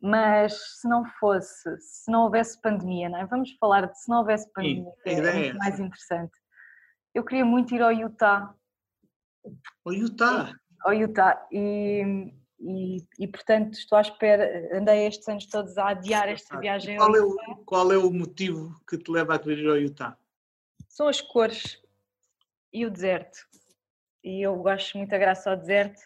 mas 0.00 0.80
se 0.80 0.88
não 0.88 1.04
fosse, 1.04 1.80
se 1.80 2.10
não 2.10 2.24
houvesse 2.24 2.60
pandemia, 2.60 3.08
não 3.08 3.18
é? 3.18 3.26
vamos 3.26 3.52
falar 3.58 3.86
de 3.86 3.98
se 3.98 4.08
não 4.08 4.18
houvesse 4.18 4.50
pandemia, 4.52 4.92
Sim, 5.02 5.10
é 5.10 5.34
muito 5.34 5.58
mais 5.58 5.80
interessante. 5.80 6.32
Eu 7.14 7.24
queria 7.24 7.44
muito 7.44 7.74
ir 7.74 7.82
ao 7.82 7.92
Utah. 7.92 8.54
Ao 9.84 9.92
Utah? 9.92 10.52
Ao 10.80 10.92
Utah 10.92 11.46
e, 11.50 12.32
e, 12.60 12.98
e, 13.18 13.26
portanto 13.26 13.74
estou 13.74 13.96
à 13.96 14.02
espera, 14.02 14.68
andei 14.76 15.06
estes 15.06 15.26
anos 15.28 15.46
todos 15.46 15.78
a 15.78 15.88
adiar 15.88 16.28
esta 16.28 16.58
viagem 16.58 16.98
qual, 16.98 17.16
é 17.16 17.20
o, 17.20 17.36
qual 17.64 17.92
é 17.92 17.98
o 17.98 18.12
motivo 18.12 18.78
que 18.86 18.98
te 18.98 19.10
leva 19.10 19.34
a 19.34 19.38
querer 19.38 19.58
ir 19.58 19.68
ao 19.68 19.78
Utah? 19.78 20.16
São 20.88 21.08
as 21.08 21.20
cores 21.20 21.82
e 22.72 22.84
o 22.84 22.90
deserto. 22.90 23.38
E 24.26 24.42
eu 24.42 24.56
gosto 24.56 24.98
muito 24.98 25.10
da 25.10 25.18
graça 25.18 25.48
ao 25.48 25.56
deserto 25.56 26.00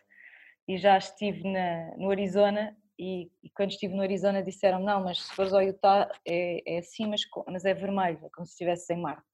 e 0.68 0.76
já 0.76 0.98
estive 0.98 1.42
na, 1.50 1.96
no 1.96 2.11
Arizona 2.11 2.76
e, 2.98 3.30
e, 3.42 3.48
quando 3.56 3.70
estive 3.70 3.94
no 3.94 4.02
Arizona 4.02 4.42
disseram 4.42 4.78
não, 4.78 5.02
mas 5.02 5.22
se 5.22 5.35
fores 5.35 5.54
ao 5.54 5.62
Utah 5.62 6.06
é, 6.28 6.76
é 6.76 6.78
assim, 6.80 7.09
mas, 7.09 7.22
mas 7.48 7.64
é 7.64 7.72
vermelho, 7.72 8.18
é 8.22 8.28
como 8.28 8.46
se 8.46 8.52
estivesse 8.52 8.92
em 8.92 9.00
Marte. 9.00 9.24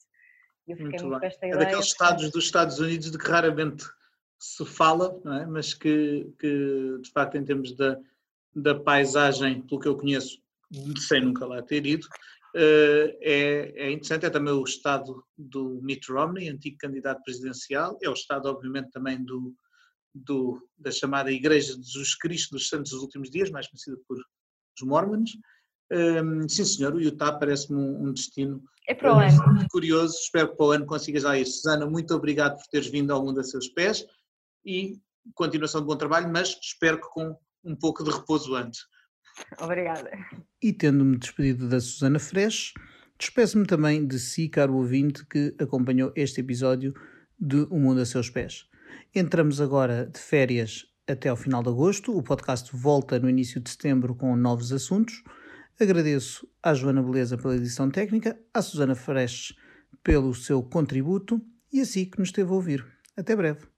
E 0.68 0.70
eu 0.70 0.76
fiquei 0.76 0.92
muito, 0.92 1.06
muito 1.06 1.18
com 1.18 1.26
esta 1.26 1.46
ideia. 1.48 1.60
É 1.60 1.64
daqueles 1.64 1.86
estados 1.86 2.30
dos 2.30 2.44
Estados 2.44 2.78
Unidos 2.78 3.10
de 3.10 3.18
que 3.18 3.28
raramente 3.28 3.84
se 4.38 4.64
fala, 4.64 5.20
é? 5.40 5.46
mas 5.46 5.74
que, 5.74 6.32
que, 6.38 6.98
de 7.02 7.10
facto 7.10 7.36
em 7.36 7.44
termos 7.44 7.74
da, 7.74 7.98
da 8.54 8.76
paisagem, 8.76 9.62
pelo 9.62 9.80
que 9.80 9.88
eu 9.88 9.96
conheço, 9.96 10.40
sem 11.08 11.20
nunca 11.20 11.44
lá 11.44 11.60
ter 11.60 11.84
ido, 11.86 12.06
é, 13.20 13.72
é 13.76 13.90
interessante, 13.90 14.26
é 14.26 14.30
também 14.30 14.52
o 14.52 14.64
estado 14.64 15.24
do 15.36 15.80
Mitt 15.82 16.10
Romney, 16.10 16.48
antigo 16.48 16.78
candidato 16.78 17.22
presidencial, 17.22 17.98
é 18.02 18.08
o 18.08 18.14
estado 18.14 18.48
obviamente 18.48 18.90
também 18.90 19.22
do, 19.22 19.54
do, 20.14 20.66
da 20.78 20.90
chamada 20.90 21.30
Igreja 21.30 21.76
de 21.76 21.84
Jesus 21.84 22.14
Cristo 22.14 22.52
dos 22.52 22.68
Santos 22.68 22.92
dos 22.92 23.02
Últimos 23.02 23.30
Dias, 23.30 23.50
mais 23.50 23.66
conhecida 23.66 23.98
por 24.08 24.18
os 24.18 24.86
Mormons, 24.86 25.32
Um, 25.92 26.48
sim, 26.48 26.64
senhor, 26.64 26.94
o 26.94 27.00
Utah 27.00 27.32
parece-me 27.32 27.78
um, 27.78 28.08
um, 28.08 28.12
destino 28.12 28.62
é 28.88 28.94
para 28.94 29.14
o 29.14 29.20
ano. 29.20 29.68
curioso. 29.70 30.16
Espero 30.18 30.50
que 30.50 30.56
para 30.56 30.66
o 30.66 30.70
ano 30.72 30.86
consigas 30.86 31.22
já 31.22 31.38
ir. 31.38 31.46
Susana, 31.46 31.86
muito 31.86 32.14
obrigado 32.14 32.56
por 32.56 32.66
teres 32.66 32.88
vindo 32.88 33.12
ao 33.12 33.24
mundo 33.24 33.40
a 33.40 33.44
seus 33.44 33.68
pés 33.68 34.04
e 34.64 35.00
continuação 35.34 35.80
de 35.80 35.86
bom 35.86 35.96
trabalho, 35.96 36.28
mas 36.28 36.58
espero 36.60 37.00
que 37.00 37.08
com 37.08 37.36
um 37.64 37.76
pouco 37.76 38.02
de 38.02 38.10
repouso 38.10 38.54
antes. 38.54 38.80
Obrigada. 39.60 40.10
E 40.62 40.72
tendo-me 40.72 41.16
despedido 41.18 41.68
da 41.68 41.80
Susana 41.80 42.18
Fresh, 42.18 42.74
despeço-me 43.18 43.66
também 43.66 44.06
de 44.06 44.18
si, 44.18 44.48
caro 44.48 44.74
ouvinte, 44.74 45.24
que 45.26 45.54
acompanhou 45.58 46.12
este 46.14 46.40
episódio 46.40 46.94
de 47.38 47.66
O 47.70 47.78
Mundo 47.78 48.00
a 48.00 48.06
Seus 48.06 48.30
Pés. 48.30 48.68
Entramos 49.14 49.60
agora 49.60 50.06
de 50.06 50.18
férias 50.18 50.86
até 51.06 51.28
ao 51.28 51.36
final 51.36 51.62
de 51.62 51.68
agosto. 51.68 52.16
O 52.16 52.22
podcast 52.22 52.74
volta 52.74 53.18
no 53.18 53.28
início 53.28 53.60
de 53.60 53.70
setembro 53.70 54.14
com 54.14 54.34
novos 54.36 54.72
assuntos. 54.72 55.22
Agradeço 55.78 56.48
à 56.62 56.74
Joana 56.74 57.02
Beleza 57.02 57.36
pela 57.36 57.56
edição 57.56 57.90
técnica, 57.90 58.38
à 58.52 58.62
Susana 58.62 58.94
Fresh 58.94 59.54
pelo 60.02 60.34
seu 60.34 60.62
contributo 60.62 61.40
e 61.72 61.80
a 61.80 61.84
si 61.84 62.06
que 62.06 62.18
nos 62.18 62.28
esteve 62.28 62.50
a 62.50 62.54
ouvir. 62.54 62.86
Até 63.16 63.34
breve. 63.34 63.75